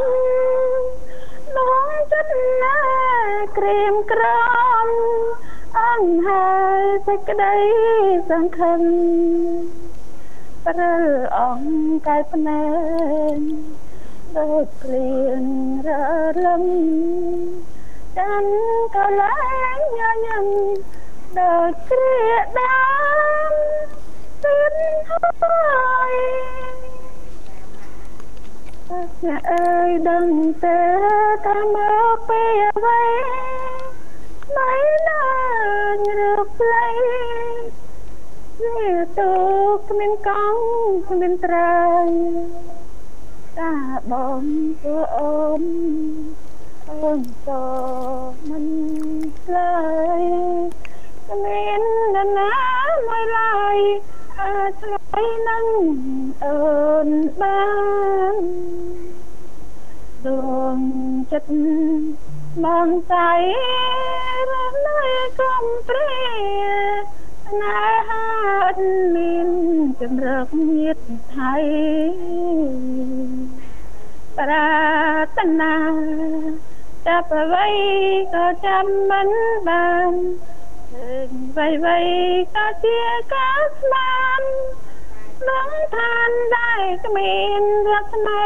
[1.57, 2.79] ដងចិត្តណា
[3.57, 4.87] ក្រៀមក្រំ
[5.79, 6.49] អនហើ
[6.79, 7.55] យសេចក្តី
[8.29, 8.81] សង្ឃឹម
[10.65, 11.03] ព្រិល
[11.37, 11.61] អង
[12.07, 12.63] កាយភ្នែ
[13.35, 13.39] ក
[14.37, 15.43] ដូចក្លៀង
[15.87, 15.89] រ
[16.45, 16.63] លឹម
[18.17, 18.45] ចាំ
[18.95, 19.35] ក៏ឡើ
[19.77, 20.45] ងញញឹម
[21.39, 22.19] ដូចគ្រា
[22.57, 22.75] ដើ
[23.51, 24.04] ម
[24.45, 24.73] ទិន
[25.07, 25.17] ហើ
[26.09, 26.13] យ
[29.25, 30.27] អ្នកអើយដឹង
[30.63, 30.79] ទេ
[31.45, 31.77] ថាម
[32.15, 33.01] កពេលអ្វី
[34.55, 35.23] មិនណា
[35.95, 36.87] ញរកផ្លៃ
[38.75, 39.33] វាទូ
[39.87, 40.63] គ្មានកង់
[41.07, 41.77] គ្មានត្រៃ
[43.59, 43.73] តា
[44.11, 44.43] បង
[44.81, 45.63] ធ្វើអូន
[46.87, 47.49] អូនត
[55.15, 55.65] អាចឆ្លើយនឹង
[56.43, 56.57] អូ
[57.07, 57.09] ន
[57.41, 57.63] បា
[58.33, 58.35] ន
[60.25, 60.77] ដួង
[61.31, 61.53] ចិត្ត
[62.63, 63.15] បងใจ
[64.49, 64.53] រ
[64.85, 64.99] នៅ
[65.39, 66.15] កំព្រា
[67.45, 68.23] ស្នេហា
[68.63, 69.49] អត់មាន
[70.01, 70.97] ចម្រើកញាត
[71.35, 71.55] ថៃ
[74.37, 74.69] ប្រា
[75.37, 75.75] ថ្នា
[77.07, 77.69] ចាប់អ្វី
[78.33, 79.29] ក៏ចាំមិន
[79.67, 80.13] បាន
[80.91, 81.97] ឃើញវៃវៃ
[82.55, 82.99] ក៏ជា
[83.33, 84.43] ការស្មាន
[85.49, 88.45] នឹងឋានដែរគ្មានរស្មី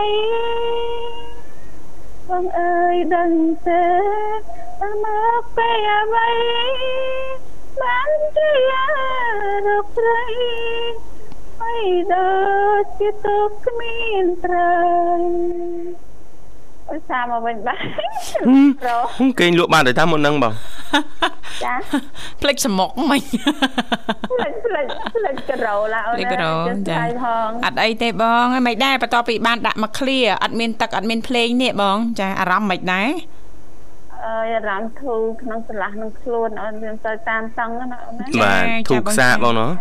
[2.30, 3.32] បងអើយដឹង
[3.68, 3.86] ទេ
[4.82, 5.06] តាមម
[5.40, 6.30] កពេលអ្វី
[7.82, 8.50] បានជា
[9.68, 10.24] រកស្រី
[11.60, 12.32] ហើយដូ
[12.82, 14.74] ចជាទុកគ្មានត្រូ
[15.18, 15.22] វ
[16.90, 17.86] អើសាមកវិញបាន
[18.82, 18.92] ប្រ
[19.40, 20.54] គេងលក់បានតែតាមមុនហ្នឹងបង
[21.64, 21.74] ចា
[22.42, 23.22] ភ្លេចសមុកមិញ
[24.32, 33.10] ផ្លេចផ្លេចផ្លេចក្រោឡាអូនភ្លេចក្រោចាចាផងអត់អីទេបងហើយមិនដែរបន្ទាប់ពីបានដាក់មកឃ្លាអត់មានទឹកអត់មានភ្លេងនេះបង ចាអារម្មណ៍មិនដែរ
[34.26, 39.72] អើយអារម្មណ៍ធូរក្នុងស្រឡះនឹងខ្លួនអូនយើងទៅតាមតង់ណាអូនណាបាទធូបខ្សាបងណោះ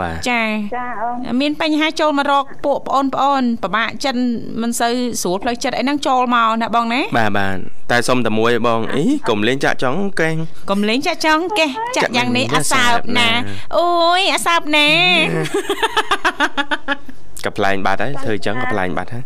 [0.00, 0.42] បាទចា
[0.76, 4.16] ចាអូនមានបញ្ហាចូលមករកពួកប្អូនប្អូនពិបាកចិន
[4.62, 7.56] មិនសូវស្រួលផ្លូវចិត្តអីហ្នឹងចូលមកណាបងណាបាទបាទ
[7.90, 10.36] តែសុំតែមួយឯងបងអីកុំលេងចាក់ចង់កេង
[10.70, 13.34] កុំលេងចាក់ចង់កេះចាក់យ៉ាងនេះចាអាក់សើបមិនណាណា
[13.76, 14.88] អូយអាសើបណា
[17.44, 19.24] កប្លែងបាត់ហើយធ្វើអញ្ចឹងកប្លែងបាត់ហើយ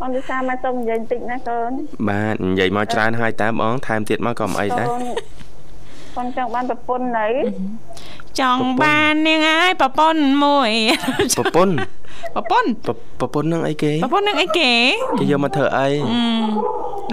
[0.00, 1.70] បងវិសាមកសុំនិយាយបន្តិចណាកូន
[2.08, 4.88] បាទនិយាយមកច្រើនហើយតើបងថែមទៀតមកក៏មិនអីដែរ
[6.18, 7.26] កូនកូនចង់បានប្រពន្ធណី
[8.40, 10.70] ចង់បាននាងអើយប្រពន្ធមួយ
[11.38, 11.74] ប្រពន្ធ
[12.34, 14.70] ប្រពន្ធប្រប្រពន្ធនឹងអីគេប្រពន្ធនឹងអីគេ
[15.18, 16.20] គេយកមកធ្វើអីអឺ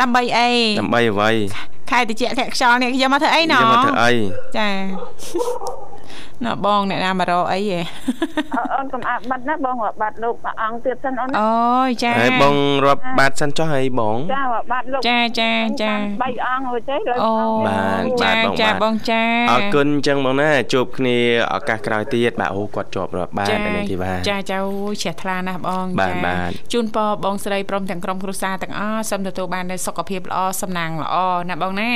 [0.01, 1.31] ដើម្បីអីដើម្បីអ្វី
[1.89, 4.11] ខែតិចធាក់ខ្យល់នេះយកមកធ្វើអីណយកមកធ្វើអី
[4.57, 4.69] ចា
[6.45, 7.81] ណ៎បងអ្នកណាមករកអីហ៎
[8.73, 17.33] អូនកុំអាប់បាត់ណាបងរាប់បាត់លោកមួយអង្គទៀតសិនអូនណាអូយចាហើយបងរាប់បាតសិនចុះហើយបងចារាប់បាត់លោកចាចាចា3អង្គរួចទេលើអូ
[17.67, 19.21] បាទចាបាទបងចាបាទបងចា
[19.51, 21.17] អរគុណអញ្ចឹងបងណាជួបគ្នា
[21.53, 31.15] ឱកាសក្រោយទៀតបាទអូគាត់ជាប់រាប់បាតចានៅនេះទីបាទចាចាអូយជ្រះថ្លាណាស់បងបាទបាទជូនពរបងស្រីព្រមទាំងក្រុមគ្រួសារទាំងអស់សូមទទួលបាននូវសុខភាពល្អសំណាងល្អ
[31.49, 31.91] ណាបងណា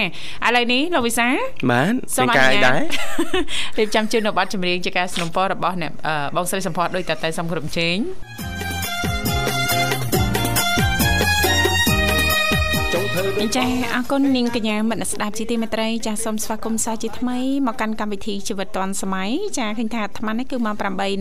[0.48, 1.28] ឥឡូវនេះលោកវិសា
[1.72, 2.82] បាទសូមានមអកានុយញ្ញាតដែរ
[3.78, 7.97] រៀបចំជូននៅប័ណ្ណចម្រៀងជាការสนับสนุนរបស់អ្នកអឺបងស្រីសម្ផស្សដោយតតែសំគ្រប់ជេង
[13.20, 20.76] ចង់ធ្វើដូចចាអរគុណនាងកញ្ញាមិត្តអ្នកស្ដាប់ជាទីមេត្រីចាសូមស្វាគមន៍សាជាថ្មីមកកាន់កម្មវិធីជីវិតឌွန်សម័យចាឃើញថាអាត្មានេះគឺម៉ោង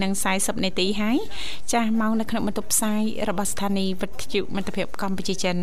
[0.09, 1.19] 8:40នាទីហើយ
[1.73, 5.57] ចាមកនៅក្នុងបន្ទប់ផ្សាយរបស់ស្ថានីយ៍វិទ្យុមិត្តភាពកម្ពុជាចិន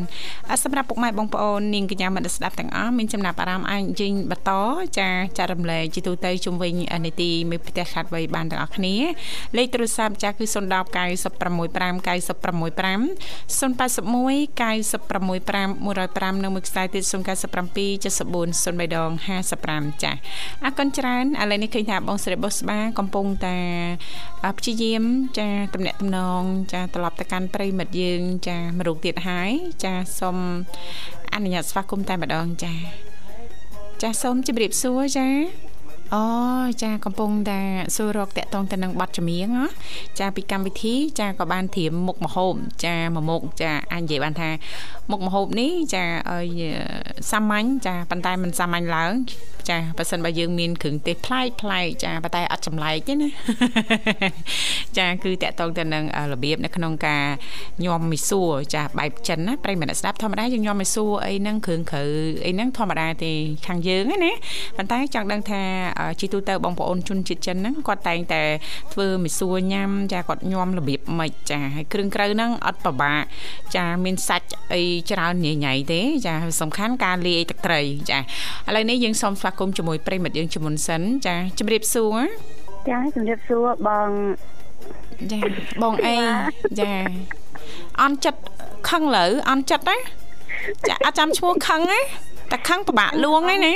[0.50, 4.52] អ่ะសម្រាប់ពុកម៉ែបងប្អូននាងកញ្ញាមិត្តអ្នកស្ដាប់ទាំងអស់មានចំណាប់អារម្មណ៍អាចជិញបន្ត
[5.00, 6.72] ចាចែករំលែកជាទូទៅជុំវិញ
[7.06, 8.96] នីតិមេផ្ទះខាត់វ័យបានទាំងអស់គ្នា
[9.58, 10.56] លេខទូរស័ព្ទចាគឺ010
[10.96, 19.10] 965 965 081 965 105និងមួយខ្សែទៀត097 74 03ដង
[19.58, 20.12] 55ចា
[20.64, 23.58] អរគុណច្រើនឥឡូវនេះឃើញថាបងស្រីបុស្បាកំពុងតែ
[24.44, 25.04] អ่าព្យាយាម
[25.40, 26.42] ចាតំណាក់តំណង
[26.74, 29.52] ចាត្រឡប់ទៅកាន់ប្រិមិត្តយើង ចាមួយរូបទៀតហើយ
[29.84, 30.38] ចាសូម
[31.34, 32.74] អនុញ្ញាតស្វាគមន៍តែម្ដងចា
[34.02, 35.65] ចាសូមជម្រាបសួរចា
[36.16, 36.26] អូ
[36.84, 37.60] ចាកំពុងតែ
[37.96, 39.66] សួររកតាក់តងទៅនឹងប័ណ្ណចម្រៀងហ៎
[40.20, 42.54] ចាពីកម្មវិធីចាក៏បានធៀមមុខមហូប
[42.86, 44.50] ចាមួយមុខចាអាចនិយាយបានថា
[45.12, 46.62] មុខមហូបនេះចាឲ្យ
[47.32, 49.14] សាមញ្ញចាប៉ុន្តែមិនសាមញ្ញឡើង
[49.70, 53.30] ចាបើសិនបើយើងមានគ្រឿងទេសប្លែកប្លែកចាប៉ុន្តែអត់ចម្លែកទេណា
[54.98, 57.24] ចាគឺតាក់ទងទៅនឹងរបៀបនៅក្នុងការ
[57.86, 62.04] ញោមមីសួរចាបែបចិនណាប្រិយមិត្តអ្នកស្ដាប់ធម្មតាយើងញោមមីសួរអីហ្នឹងគ្រឿងក្រៅ
[62.46, 63.32] អីហ្នឹងធម្មតាទេ
[63.68, 64.34] ខាងយើងហ្នឹងណា
[64.78, 65.62] ប៉ុន្តែចង់ដឹងថា
[66.20, 68.42] ជីទូទៅបងប្អូនជនជាតិចិនហ្នឹងគាត់តែងតែ
[68.94, 73.22] ធ្វើមីសួរញ៉ាំចាគាត់ញោមរបៀបម៉េចចាហើយគ្រឿងក្រៅហ្នឹងអត់ពិបាក
[73.76, 78.22] ចាមានសាច់អីច្រើនញ៉ៃញ៉ៃទេ ចាសំខាន់ការលាយទឹកត្រីចាឥ
[78.76, 82.20] ឡូវនេះយើងសូមស្វាគមន៍ជាមួយប្រិយមិត្តយើងជាមុនសិនចាជម្រាបសួរ
[82.90, 84.10] ចាជំរាបសួរបង
[85.32, 85.40] ចា
[85.82, 86.16] បងអី
[86.80, 86.92] ចា
[88.02, 88.42] អន់ចិត្ត
[88.90, 89.98] ខឹងលើអន់ចិត្តណា
[90.88, 92.02] ចាអត់ចាំឈ្មោះខឹងណា
[92.52, 93.76] តែខឹងពិបាកលួងហ្នឹងណា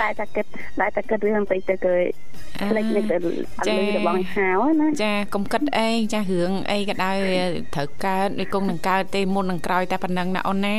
[0.00, 0.44] ឡាយតាគិត
[0.80, 1.94] ឡាយតាគិតរឿងបន្តិចទៅគឺ
[2.60, 3.24] ផ្លេចនឹកទៅអត់
[3.68, 4.48] លឺរបស់ហៅ
[4.80, 7.18] ណាចាកុំគិតអីចារឿងអីក៏ដោយ
[7.74, 10.78] ត្រូវកើតដូចគង់នឹងកើតទេមុននឹងក្រោយតែប៉ុណ្ណឹងណាអូនណា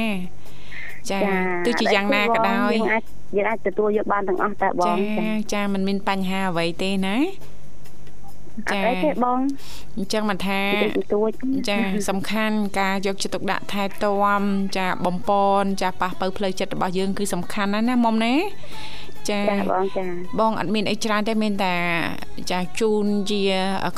[1.11, 1.19] ចា
[1.65, 3.03] ទោះជាយ៉ាងណាក៏ដោយយើងអាច
[3.35, 7.17] យើងអាចទទួលយកបានទាំងអស់តែបងចាចាมันមានបញ្ហាអ្វីទេណា
[8.67, 9.39] អត់អីទេបង
[9.97, 11.31] អញ្ចឹងមិនថាតិចតួច
[11.69, 11.77] ចា
[12.09, 14.41] សំខាន់ការយកចិត្តទុកដាក់ថែទាំ
[14.77, 15.31] ចាបំព
[15.61, 18.33] ន់ចាប៉ះពៅផ្លូវចិត្តរបស់យើងគឺសំខាន់ណាស់ណាមុំណា
[19.31, 20.05] ចាចាបងចា
[20.39, 21.75] បងអត់មានអីច្រើនទេមានតែ
[22.51, 23.41] ចាជូនជា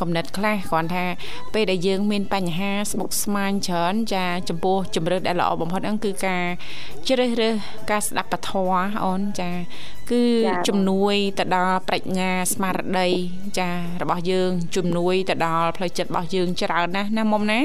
[0.02, 1.06] កំណត់ខ្លះគ្រាន់ថា
[1.54, 6.46] ពេលដែលយើងមានបញ្ហាស្មុគស្មាញច្រើនចាចំពោះជំរឿនដែលល្អបំផុតហ្នឹងគឺការ
[7.08, 7.56] ជ្រើសរើស
[7.91, 8.52] ការស្ដាប់ពធ
[9.04, 9.52] អូនចា
[10.12, 10.24] គឺ
[10.67, 13.10] ជំនួយទៅដល់ប្រាជ្ញាស្មារតី
[13.60, 13.70] ចា
[14.02, 17.62] របស់យើងជំនួយទៅដល់ផ្លូវចិត្តរបស់យើងច្រើនណាស់ណាមុំណា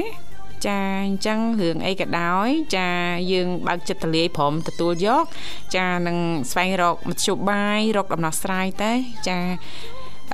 [0.65, 2.89] ចាអញ្ចឹងរឿងអីក៏ដោយ ចា
[3.31, 5.25] យើងបើកចិត្តទលាយព្រមទទួលយក
[5.75, 6.17] ចានឹង
[6.51, 8.91] ស្វែងរកមធ្យោបាយរកដំណោះស្រាយទៅ
[9.27, 9.39] ចា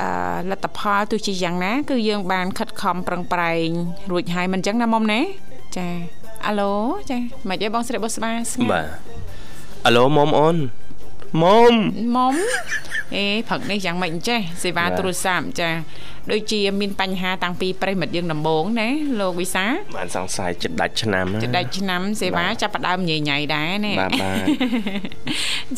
[0.02, 0.10] អឺ
[0.52, 3.68] លទ្ធផលទោះជាយ៉ាងណា គឺយើងបានខិតខំប្រឹងប្រែង
[4.12, 5.22] រួចហើយមិនអញ្ចឹងណាមុំណា
[5.78, 5.88] ចា
[6.48, 6.74] អាឡូ
[7.10, 7.18] ចា
[7.50, 8.88] មិនអីបងស្រីបុស្បាស្ងាត់បាទ
[9.86, 10.58] អាឡូមុំអូន
[11.42, 11.74] មុំ
[12.16, 12.36] មុំ
[13.16, 15.70] អេព្រឹកនេះយ៉ាងម៉េចអញ្ចេះសេវាបាទទូរស័ព្ទចា
[16.32, 19.66] ដូចជាមានបញ្ហាតាំងពីប្រិមិត្តយើងដំបូងណាលោកវិសា
[19.98, 24.46] បានសង្ស័យចិត្តដាច់ឆ្នាំណាចដាច់ឆ្នាំសេវាបាទចាប់ផ្ដើមញ៉ៃញ៉ៃដែរណាបាទបាទ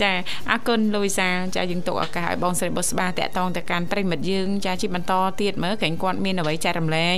[0.01, 0.11] ចា
[0.51, 7.15] អរគុណលូវីសាចាយើងទុកឱកាសឲ្យបងស្រីបុស្បាតាក់តងទៅកាន់ប្រិមិត្តយើងចាជាបន្តទៀតមើលក្រែងគាត់មានអ្វីចែករំលែក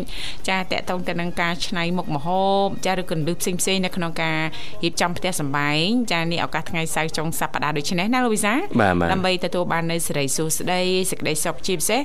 [0.50, 4.40] ចាតាក់តងទៅនឹងការឆ្នៃមុខម្ហូបចាឬក៏លឺផ្សេងផ្សេងៗនៅក្នុងការ
[4.84, 12.02] រៀបចំផ្ទះសម្បែងចានេះឱកាសថ្ងៃសៅរ៍ចុងសប្តាហ៍ដូចនេះណាលូវីសាបាទបាទដើម្បីទទួលបាននៅសេរីសួស្តីសេចក្តីសុខជាពិសេស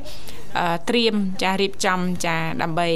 [0.59, 1.12] អឺត្រៀម
[1.43, 2.89] ចារៀបចំចាដើម្បី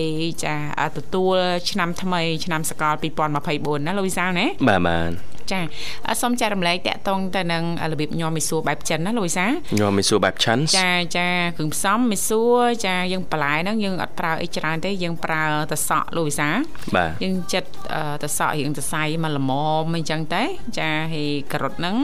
[0.44, 0.54] ចា
[0.96, 1.36] ទទួល
[1.70, 2.94] ឆ្នាំថ្មីឆ្នាំសកល
[3.40, 5.60] 2024ណាលូវីសាណាបាទបាទចា
[6.08, 9.46] អសូមចែករំលែកតាក់ទងទៅនឹងរបៀបញោមមីសួរបែបចិនណាលូវីសា
[9.80, 16.48] ញោមមីសួរបែបឆាន់ចាចាគ្រឿងផ្សំមីសួរចាយើងបន្លែហ្នឹងយើងអត់ប្រើអីច្រើនទេយើងប្រើតសក់លូវីសា
[16.96, 20.42] បាទយើងចិត្តអឺតសក់រៀងសរសៃមកល្មមអញ្ចឹងទៅ
[20.78, 21.96] ចាហើយការ៉ុតហ្នឹង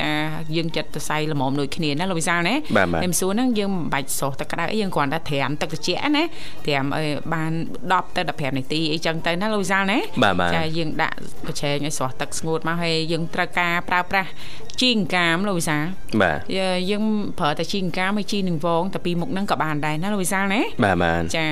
[0.00, 0.10] ចា
[0.56, 6.24] យើងចិត្តទៅសៃល្មមដូចគ្នាណាលោកវិសាលណាបាទបាទហើយម្សួរហ្នឹងយើងមិនបាច់ស្រុះទឹកក្តៅអីយើងគ្រាន់តែត្រាំទឹកត្រជាក់ណា
[6.66, 7.52] ត្រាំឲ្យបាន
[7.84, 14.30] 10ទៅ15នាទីអីចឹងទៅណាលោកវិសាលណាបាទបាទចាយើងដាក់ប្រឆេងឲ្យស្រស់ទឹកស្ងួតមកហើយយើងត្រូវការប្រើប្រាស់
[14.82, 15.84] ជីងកាមលោកវិសាល
[16.22, 17.04] បាទយើយើង
[17.38, 21.46] ប្រើតែជីងកាមហើយជីនឹងវងតែពីរមុខហ្នឹងក៏បានដែរណាលោកវិសាលណាបាទបាទចា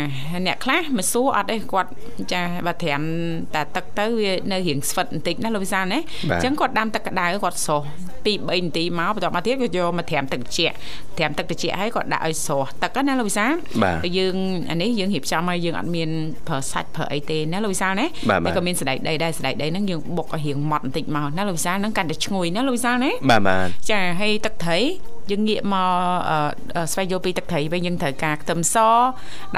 [0.46, 1.90] អ្នកខ្លះមកសួរអត់ទេគាត់
[2.32, 3.02] ចាបើត្រាំ
[3.54, 5.98] តែទឹកទៅវានៅរៀងស្វិតបន្តិចណាលោកវិសាលណា
[6.32, 7.86] អញ្ចឹងគាត់ដាំទឹកក្តៅគាត់ស្រស់
[8.24, 10.74] 2 3នាទីមកបន្ទាប់មកទៀតគាត់យកមកត្រាំទឹកត្រជាក់
[11.18, 14.36] ត្រាំទឹកត្រជាក់ហើយគាត់ដាក់ឲ្យស្រស់ទឹកណាលោកវិសាលបាទហើយយើង
[14.70, 16.10] អានេះយើងរៀបចំឲ្យយើងអត់មាន
[16.48, 24.78] ប្រើសាច់ប្រើអីទេណាលោកវិសាលណាបាទបាទក៏មានសណ្ដែកដីដែរសណ្ដែកដីហ្នឹងយើងបុកឲ្យរៀងម៉ត់បន្តិចមកណាលោកវិសាលហ្នឹងកាន់តែឈ្ងុយណាលោកវិសាលណាបាទបាទចាហើយទឹកត្រី
[25.30, 25.90] យើងងាកមក
[26.30, 26.38] អឺ
[26.76, 28.76] អឺស្វែងយល់ពីទឹកត្រីវិញយើងត្រូវការខ្ទឹមស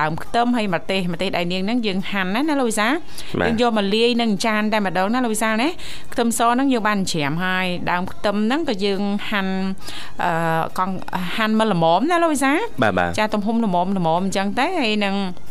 [0.01, 2.93] ដើមខ្ទឹមហើយម្ទេសម្ទេសដៃនាងហ្នឹងយើងហាន់ណាណាលោកវិសាល
[3.41, 5.69] បាទយើងយកមកលាយនឹងចានតែម្ដងណាលោកវិសាលណា
[6.13, 9.55] ខ្ទឹមសហ្នឹងយើងបានច្រាមហើយដើមខ្ទឹមហ្នឹងក៏យើងហាន់
[10.25, 10.95] អឺកង់
[11.37, 15.46] ហាន់មកល្មមណាលោកវិសាលបាទបាទចាទំហំល្មមល្មមអញ្ចឹងទៅហើយនឹងអឺអឺ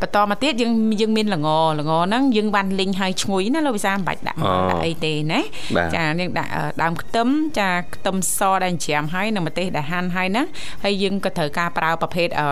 [0.00, 1.48] បន្តមកទៀតយើងយើងមានល្ង
[1.80, 5.40] ល្ងហ្នឹងយើងបានលីងឲ្យឈ្ងុយណាលោកវិសាមិនបាច់ដាក់មកដាក់អីទេណា
[5.76, 10.46] បាទចាយើងដាក់អឺដើមខ្ទឹមចាខ្ទឹមសដែលច្រាមហើយនិងម្ទេសដែលហាន់ហើយហ្នឹង
[10.84, 12.48] ហើយយើងក៏ត្រូវការប្រើប្រភេទអឺ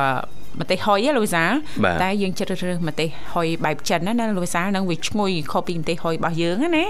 [0.60, 1.52] ម្ទេសហុយហ៎លោកវិសាល
[1.84, 6.84] បាទតែយើងជ្រើសរើសម្ទេសហុយបែបចិនណាណាលោកវិសាលហ្នឹងវាឈ្ងុយខុសពីម្ទេសហុយរបស់យើងណាណា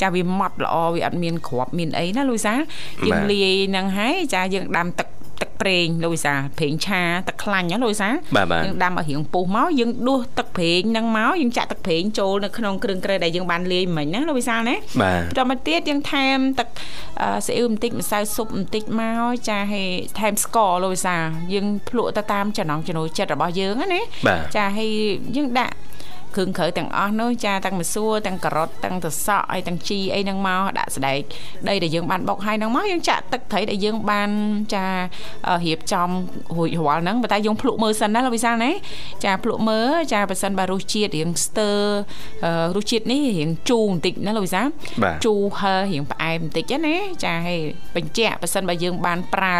[0.00, 2.60] ចាវាម៉ត់ល្អវាអត់មានគ្រាប់មានអីណាលោកវិសាល
[3.06, 5.08] យើងបាទលាយហ្នឹងហើយចាយើងដាំទឹក
[5.42, 16.68] ទឹកប្រេងលោកវិសាលប្រេងឆាទឹកខ្លាញ់ណាលោកវិសាលបាទបាទយើងដាំឲ្យរៀងពុះមកយើងដួសទឹកប្រេងហ្នឹងមកយើងចាក់ទឹកប្រេងចូលនៅក្នុងគ្រឿងក្រេដែលយើងបានលាយមិញណាលោកវិសាលណាបាទបន្តមកទៀតយើងថែមទឹក
[17.20, 21.22] អឺស៊ីអ៊ីវបន្តិចម្សៅស៊ុបបន្តិចមកចាហើយថែមស្ករលោកវិសាល
[21.52, 24.90] យើងភ្លក់ទៅតាមចំណង់ចំណូលចិត្តរបស់យើងណាបាទចាហើយ
[25.36, 25.76] យើងដាក់
[26.36, 31.20] គ្រឿងក្រៅទាំងអស់នោះចាទាំងមសួរទាំងការ៉ុតទាំងត្រសក់ហើយទាំងជីអីហ្នឹងមកដាក់ស្ដែក
[31.68, 34.30] ដីដែលយើងបានបុកហើយហ្នឹងមកយើងចាក់ទឹកត្រីដែលយើងបាន
[34.74, 34.86] ចា
[35.48, 36.08] អឺរៀបចំ
[36.56, 38.70] រួចរាល់ហ្នឹងប៉ុន្តែយើងភ្លក់មើលសិនណាលោកវិសាលណា
[39.24, 41.80] ចាភ្លក់មើលចាបើសិនបើរសជាតិរៀងស្ទើរ
[42.44, 44.66] អឺរសជាតិនេះរៀងជូរបន្តិចណាលោកវិសាល
[45.02, 47.60] បាទជូរហឹររៀងផ្អែមបន្តិចណាចាហើយ
[47.96, 49.56] បញ្ជាក់បើសិនបើយើងបានប្រើ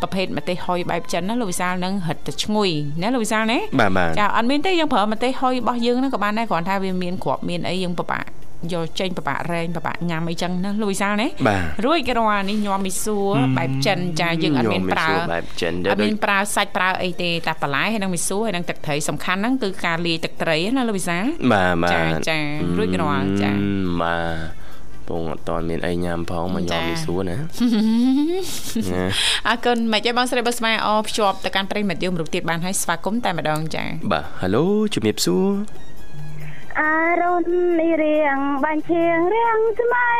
[0.00, 2.70] ប្រភេទម្ទេសហុយបែបចិនណាលោកវិសាលនឹងរឹតតែឈ្ងុយ
[3.02, 8.24] ណាលោកវិសាលណាបាទបាទចាអត់មានទេយើងប្រើម្ទេសហុយរបស់យើងហ្នឹងក៏បានដែរគ្រាន់តែវាមានគ្រាប់មានអីយើងពិបាក
[8.72, 22.38] យកចេញពិបាករែងពិបាកញ៉ាំអីចឹងណាលោកវិសាលណាបាទរួចក៏រាល់នេះញោមមីសួរបែបចិនចាយើងអត់មានប្រើញោមមីសួរបែបចិនអដែរត់មានប្រើសាច់ប្រើអីទេតែបន្លែហើយនឹងមីសួរហើយនឹងទឹកត្រីសំខាន់ហ្នឹងគឺការលាយទឹកត្រីណាលោកវិសាលបាទបាទចាចា
[22.78, 23.58] រួចរាល់ចាអឺ
[24.02, 24.16] បា
[24.56, 24.60] ទ
[25.08, 27.36] ពងអត់តន់មានអីញ៉ាំផងមកញ៉ាំចាមីសួរណា
[28.92, 29.04] ណា
[29.48, 35.46] អរគុណមិនអីបងស្រីបើស្មាអភ្ជាប់ទៅកាន់ប្រិមិត្តយើងរូបទៀតបានហើយស្វាគមន៍តែម្ដងចាបាទហៅឡូជំរាបសួរ
[36.80, 36.82] អ
[37.20, 37.46] រុណ
[37.78, 40.12] នេះរៀងបាញ់ឈៀងរៀងស្មៃ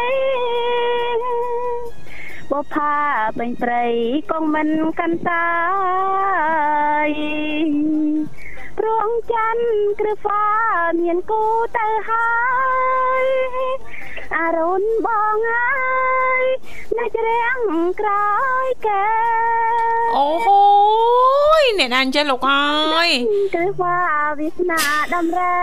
[2.51, 2.95] បផា
[3.39, 3.85] ពេញព្រៃ
[4.31, 4.69] កងមិន
[4.99, 5.51] កាន់តា
[7.07, 7.11] យ
[8.79, 10.45] ព្រងច័ន្ទគ្រឹះฟ้า
[11.01, 11.43] មានគូ
[11.79, 12.31] ទៅហើ
[13.23, 13.25] យ
[14.37, 16.45] អរុណបងអើយ
[16.99, 17.61] នៅជ្រាំង
[18.01, 18.31] ក្រោ
[18.67, 19.07] យកែ
[20.17, 20.80] អូហូយ
[21.79, 23.11] អ្នកណាអញ្ចឹងលោកអើយ
[23.55, 23.97] គឺថា
[24.39, 24.81] វាសនា
[25.15, 25.57] ដំរើ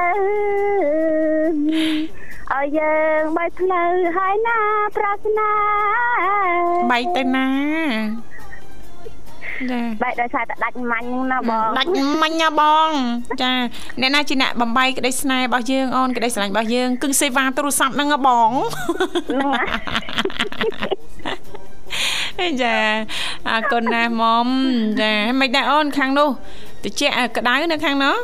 [2.54, 4.60] ឲ្យយើងបែកផ្លូវហើយណា
[4.98, 5.52] ប្រាថ្នា
[6.92, 7.48] បែកទៅណា
[9.72, 11.90] ចាបែកដោយសារតែដាច់មាញ់ហ្នឹងណាបងដាច់
[12.22, 12.90] មាញ់ណាបង
[13.42, 13.52] ចា
[14.02, 18.50] អ្នកណាជាអ្នកបំបីក្តីស្នេហ៍របស់យើងអូនក្តីស្រឡាញ់របស់យើងគឺសេវាទូរស័ព្ទហ្នឹងហ៎បង
[19.30, 19.64] ហ្នឹងណា
[22.64, 22.76] ចា
[23.50, 24.48] អរគុណណាស់មុំ
[25.02, 26.30] ចាមិនដែរអូនខាងនោះ
[26.84, 27.02] តិច
[27.38, 28.18] ក្តៅនៅខាងនោះ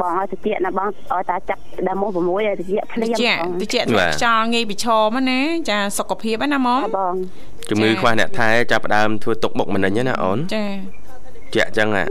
[0.00, 7.14] បងឲ្យតិចណាបងឲ្យតាចាប់ដល់មក6ឲ្យតិចភ្លាតិមចបងតិចធ្លាក់ខ្យល់ងាយប្រឈមហ្នឹងណាចាសុខភាពហ្នឹងណាមុំបង
[7.70, 10.64] ជំងឺខ្វះអ្នកថែចាប់ផ្ដើមធ្វើទុកបុកម្នេញណាអូនចា
[11.54, 12.06] ជាក់ចឹងហ่ะ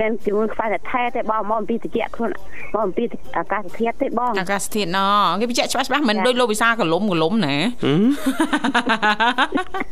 [0.00, 2.30] មិនជំងឺខ្វះតែថែទេបងមកអំពីតិចខ្លួន
[2.72, 3.04] មកអំពី
[3.38, 5.00] អាកាសធាតុទេបងអាកាសធាតុណ
[5.40, 8.02] គេបញ្ជាក់ច្បាស់ច្បាស់មិនដូចលោកវិសាកលុំកលុំណាហឹម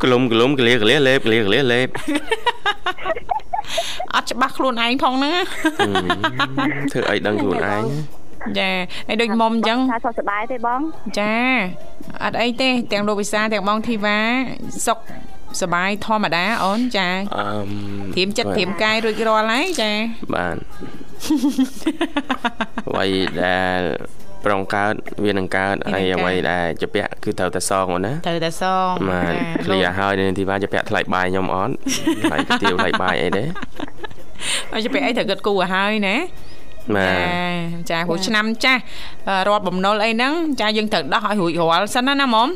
[0.03, 1.89] ក្លុំក្លុំកលាកលាលេបកលាកលាលេប
[4.15, 5.41] អត់ច្បាស់ខ្លួនឯងផងហ្នឹងណា
[6.93, 7.85] ធ្វើអីដឹងខ្លួនឯង
[8.59, 8.71] ចា
[9.09, 10.81] ហើយដូចមុំអញ្ចឹងថាសុខសប្បាយទេបង
[11.19, 11.35] ចា
[12.25, 14.19] អត់អីទេ ទាំងលោកវិសាទាំងបងធីវ៉ា
[14.87, 14.99] សុខ
[15.63, 17.09] សបាយធម្មតាអូនចា
[18.17, 19.93] ធៀមចិត្តធៀមកាយរួចរាល់ហើយចា
[20.35, 20.57] បាទ
[22.89, 23.07] អ្វី
[23.45, 23.81] ដែល
[24.45, 24.95] ប្រងកើត
[25.25, 29.33] វានឹងកើតហើយអ្វីដែលជាពាក់គឺត្រូវតែសងអូនណាត្រូវតែសងបាទ
[29.65, 31.75] ឃ្លីឲ្យនៅទីបានជាពាក់ថ្លៃបាយខ្ញុំអត់
[32.23, 33.45] ថ្លៃទៅទៀវថ្លៃបាយអីទេ
[34.73, 36.17] អត់ជាពាក់អីត្រូវគិតគូរឲ្យហើយណា
[37.91, 38.81] ចាព្រោះឆ្នាំចាស់
[39.49, 42.49] រាប់បំណុលអីហ្នឹងចាយើងត្រូវដោះឲ្យរួចរាល់សិនណាណាមុំ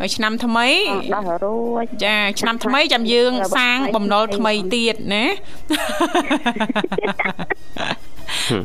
[0.00, 0.66] ហើយឆ្នាំថ្មី
[1.14, 5.24] ដោះរួចចាឆ្នាំថ្មីចាំយើងសាងបំណុលថ្មីទៀតណា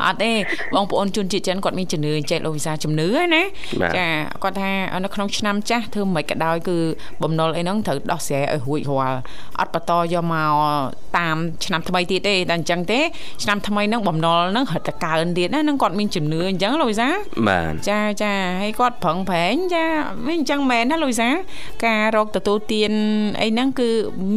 [0.06, 0.32] អត់ទេ
[0.76, 3.44] បងប្អូនជនជាតិចិនគាត់មានជំនឿចេះលោកវិសាជំនឿហ្នឹងណា
[3.98, 4.08] ចា
[4.44, 4.72] គាត់ថា
[5.04, 6.78] នៅក្នុងឆ្នាំចាស់ធ្វើមិនក៏ដោយគឺ
[7.24, 9.20] បំណុលអីហ្នឹងត្រូវដោះស្រាយឲ្យរួចរាល់
[9.60, 10.54] អត់បន្តយកមក
[11.18, 13.00] តាមឆ្នាំថ្មីទៀតទេតែអញ្ចឹងទេ
[13.44, 17.08] ឆ្នាំថ្មីហ្នឹងបំណុលហ្នឹងរត់តែកើនទៀតណាហ្នឹងគាត់មានជំនឿអញ្ចឹងលោកវិសា
[17.48, 19.86] បាទចាចាហើយគាត់ប្រឹងប្រែងចា
[20.26, 21.30] វាអញ្ចឹងមែនណាលោកវិសា
[21.86, 22.92] ការរកទទួលទាន
[23.42, 23.90] អីហ្នឹងគឺ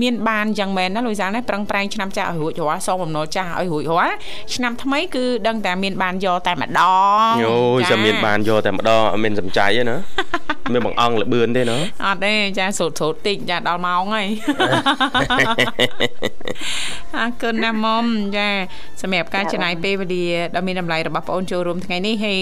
[0.02, 4.16] មានបានអញ្ចឹងមែនណាលោកវិសាណាប្រឹងប្រែងឆ្នាំចាស់ឲ្យរួចរាល់សងបំណុលចាស់ឲ្យរួចរាល់
[4.54, 6.80] ឆ្នាំថ្មីគឺដឹងតែមានបានយកតែម្ដ
[7.30, 9.98] ងអូយចាំមានបានយកតែម្ដងអត់មានសំចៃទេណា
[10.72, 14.28] មានបងអង្គលបឿនទេណាអត់ទេចាសូត្រសូត្រតិចចាដល់ម៉ោងហើយ
[17.16, 18.04] អរគុណណាស់មុំ
[18.36, 18.48] ចា
[19.02, 20.24] សម្រាប់ការចំណាយពេលវេលា
[20.56, 22.40] ដ៏មានតម្លៃរបស់បងអូនចូលរួមថ្ងៃនេះហើយ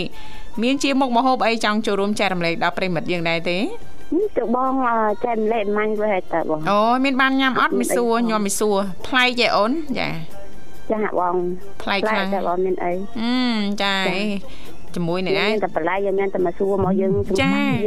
[0.62, 3.58] មានជាមុខមហូបអីចង់ចូលរួមចែករំលែកដល់ប្រិមិត្តយើងដែរទេ
[4.36, 4.74] ទៅបង
[5.24, 10.08] ចែកម្លែកម៉ាញ់ទៅហើយតើបងអូមានបានញ៉ាំអត់មីសួរញ៉ាំមីសួរប្លែកទេអូនចា
[10.93, 11.34] ចាបង
[11.82, 13.34] ប្លែកខ្លាំងតែបងមានអីអឺ
[13.82, 13.97] ចា
[14.95, 17.12] ជាមួយនេះដែរតែបន្លែយើងមានតែមកសួរមកយើង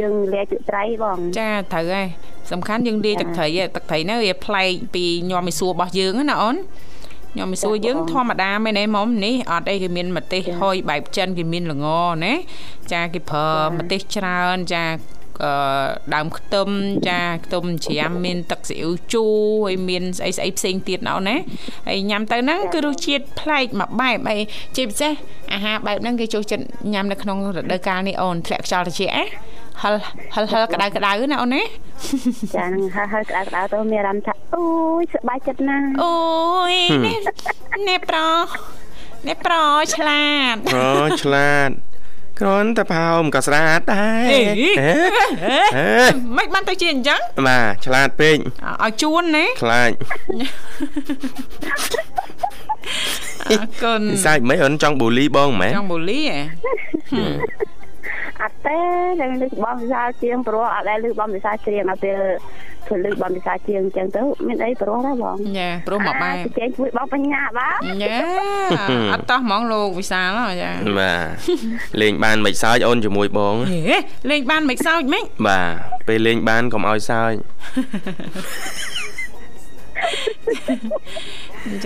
[0.00, 2.08] យើងលាយទឹកត្រីបងចាត្រូវហើយ
[2.52, 3.46] សំខាន់យើងលាយទឹកត្រី
[3.76, 6.56] ទឹកត្រីហ្នឹងវាប្លែកពីញោមមីសួររបស់យើងណាអូន
[7.38, 11.86] ញោមមីសួរយើងធម្មតាមែនទេមុំនេះអត់អីគេមានម្ទេសហុយបែបចិនគេមានល្ង
[12.24, 12.34] ណា
[12.92, 14.84] ចាគេប្រើម្ទេសច្រើនចា
[16.14, 16.68] ដើមខ្ទឹម
[17.08, 19.34] ចាខ្ទឹមជ្រាមមានទឹកស៊ីអ៊ូជូរ
[19.66, 21.36] ហើយមានស្អីស្អីផ្សេងទៀតណោណា
[21.88, 24.40] ហើយញ៉ាំទៅហ្នឹងគឺរសជាតិប្លែកមួយបែបហើយ
[24.76, 25.12] ជាពិសេស
[25.52, 29.24] អាហារបែបហ្នឹងគេចូលចិត្តញ៉ាំនៅក្នុងរដូវកាលនេះអូនធ្លាក់ខ្យល់ត្រជាក់ណា
[29.82, 29.94] ហិល
[30.34, 31.62] ហិលហិលក្តៅក្តៅណាអូនណា
[32.56, 34.64] ចានឹងហិលហិលក្តៅក្តៅទៅមានអារម្មណ៍ថាអូ
[35.00, 36.14] យសប្បាយចិត្តណាស់អូ
[36.72, 36.74] យ
[37.88, 38.46] នេះប្រុស
[39.28, 41.70] នេះប្រុសឆ្លាតប្រុសឆ្លាត
[42.40, 44.32] គ្រាន់តែផោមក៏ស្រាតដែរ
[46.36, 48.36] មិនបានទៅជាអញ្ចឹងបាទឆ្លាតពេក
[48.84, 49.90] ឲ្យជួនណាខ្លាច
[53.48, 56.40] អរគុណសាច់មិនអូនចង់បូលីបងមែនចង់បូលីហ៎
[58.42, 58.78] អត់ទេ
[59.20, 62.18] តែលើកបងវិសាជាងព្រោះអត់ដែលលើកបងវិសាច្រៀងដល់ពេល
[62.86, 68.16] ធ្វើលើកបងវិសាជាងអញ្ចឹងទៅមានអីព្រោះដែរបងចាព្រោះមកបែបចេញជួយបងបញ្ញាបាទចា
[69.12, 70.70] អត់តោះហ្មងលោកវិសាលចា
[71.00, 73.54] បាទលេងបានមិនសើចអូនជាមួយបង
[74.30, 75.72] លេងបានមិនសើចមិនបាទ
[76.08, 77.32] ពេលលេងបានកុំឲ្យសើច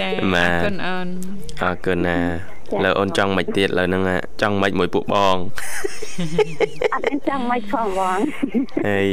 [0.01, 1.09] ចាអរគុណអូន
[1.63, 2.19] អរគុណណា
[2.85, 4.03] លើអូនចង់មិនទៀតលើហ្នឹង
[4.43, 5.37] ចង់មិនមួយពួកបង
[6.93, 8.19] អត់មានចង់មិនផងបង
[8.87, 9.07] ហើយ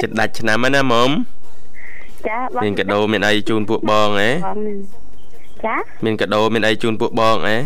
[0.00, 1.10] ចិត្តដាច់ឆ្នាំហ្នឹងណាមុំ
[2.28, 4.30] ចាបងមានកដោមានអីជូនពួកបងហ៎
[5.66, 7.56] ចាមានកដោមានអីជូនពួកបងហ៎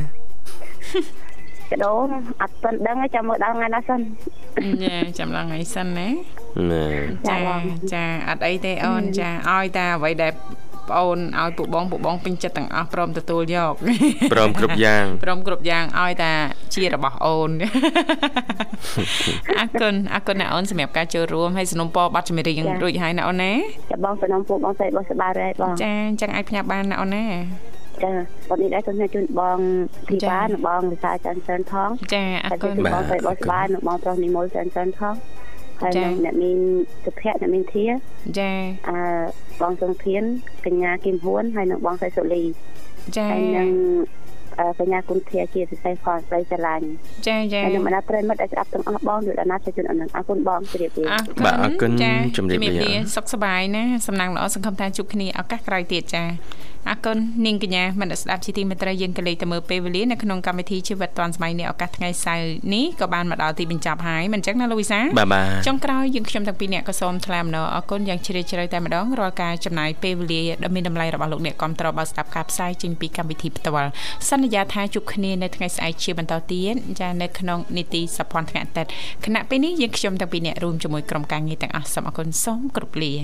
[1.71, 1.93] កដោ
[2.43, 4.01] អត់ទាន់ដឹងចាំមើលដល់ថ្ងៃណាសិន
[4.83, 6.09] ចាចាំឡើងថ្ងៃសិនណា
[7.29, 7.37] ចា
[7.93, 10.33] ចាអត់អីទេអូនចាឲ្យតាអ្វីដែល
[10.91, 13.73] ប្អូនឲ្យពួកបងពួកបងពេញចិត្តទាំងអស់ព្រមទទួលយក
[14.33, 16.33] ព្រមគ្រប់យ៉ាងព្រមគ្រប់យ៉ាងឲ្យតា
[16.75, 17.51] ជារបស់អូន
[19.59, 23.53] អរគុណអរគុណណាអូនសម្រាប់ការចូលរួមហើយสนុំពរប័ណ្ណចម្រៀងរួចហើយណាអូនណា
[23.91, 27.27] ចាបងសនំពួកបងស្រីបងសបារ៉េបងចាអញ្ចឹងអាចផ្ញើបានណាអូនណា
[28.03, 28.11] ចា
[28.49, 29.59] បងនេះដែរសូមជូនបង
[30.09, 35.15] ធីបានិងបងវិសាចាន់សែនថងចាអរគុណបងស្រីបងស្បានិងបងប្រុសនិមលសែនសែនថង
[35.83, 35.93] ហើយ
[36.25, 36.59] អ្នកមាន
[37.05, 37.87] សុភ័ក្រអ្នកមានធា
[38.39, 38.51] ចា
[38.89, 38.99] អឺ
[39.61, 40.23] បងសុងធាន
[40.67, 42.43] កញ្ញាគឹមហ៊ួនហើយនិងបងសៃសុលី
[43.17, 43.71] ចាហើយនិង
[44.81, 46.87] កញ្ញាគុណធាជាពិសេសផងស្រីស្រឡាញ់
[47.27, 51.05] ចាចាហើយនឹងបណ្ដាប្រិមិត្តដែលស្ដាប់ទាំងអស់បងដូចអាណាជួយជូនអរគុណបងជម្រាបលា
[51.45, 51.91] បាទអរគុណ
[52.37, 56.25] ជម្រាបលាសុខសប្បាយណាសំណាងល្អសង្ឃឹមថាជួបគ្នាឱកាសក្រោយទៀតចា
[56.91, 57.17] អរគុណ
[57.47, 73.91] នាងកញ្ញាមនស្ដាប់ជាទីមេត្រីយើងក៏លេខទៅមើលពេលវេលានៅក្នុងកម្មវិធីជីវិតឌွန်សម័យនេះឱកាសថ្ងៃសៅរ៍នេះក៏បានមកដល់ទីបញ្ចប់ហើយមិនចឹងណាលូវីសាបាទបាទចុងក្រោយយើងខ្ញុំទាំងពីរអ្នកក៏សូមថ្លែងអំណរអគុណយ៉ាងជ្រាលជ្រៅតែម្ដងរាល់ការចំណាយពេលវេលាដ៏មានតម្លៃរបស់លោកអ្នកគាំទ្របើស្ដាប់ការផ្សាយចេញពីកម្មវិធីផ្ទាល់
[74.29, 78.91] សន្យាថាជួបគ្នានៅថ្ងៃស្អែកជាបន្តទៀតចានៅក្នុងនីតិសភ័នថ្ងៃអាទិត្យ
[79.25, 83.15] គណៈពេលនេះយើងខ្ញុំទាំងពីរអ្នករួមជាមួយក្រុមការងារទាំងអស់សូមអគុណសូមគោរពលា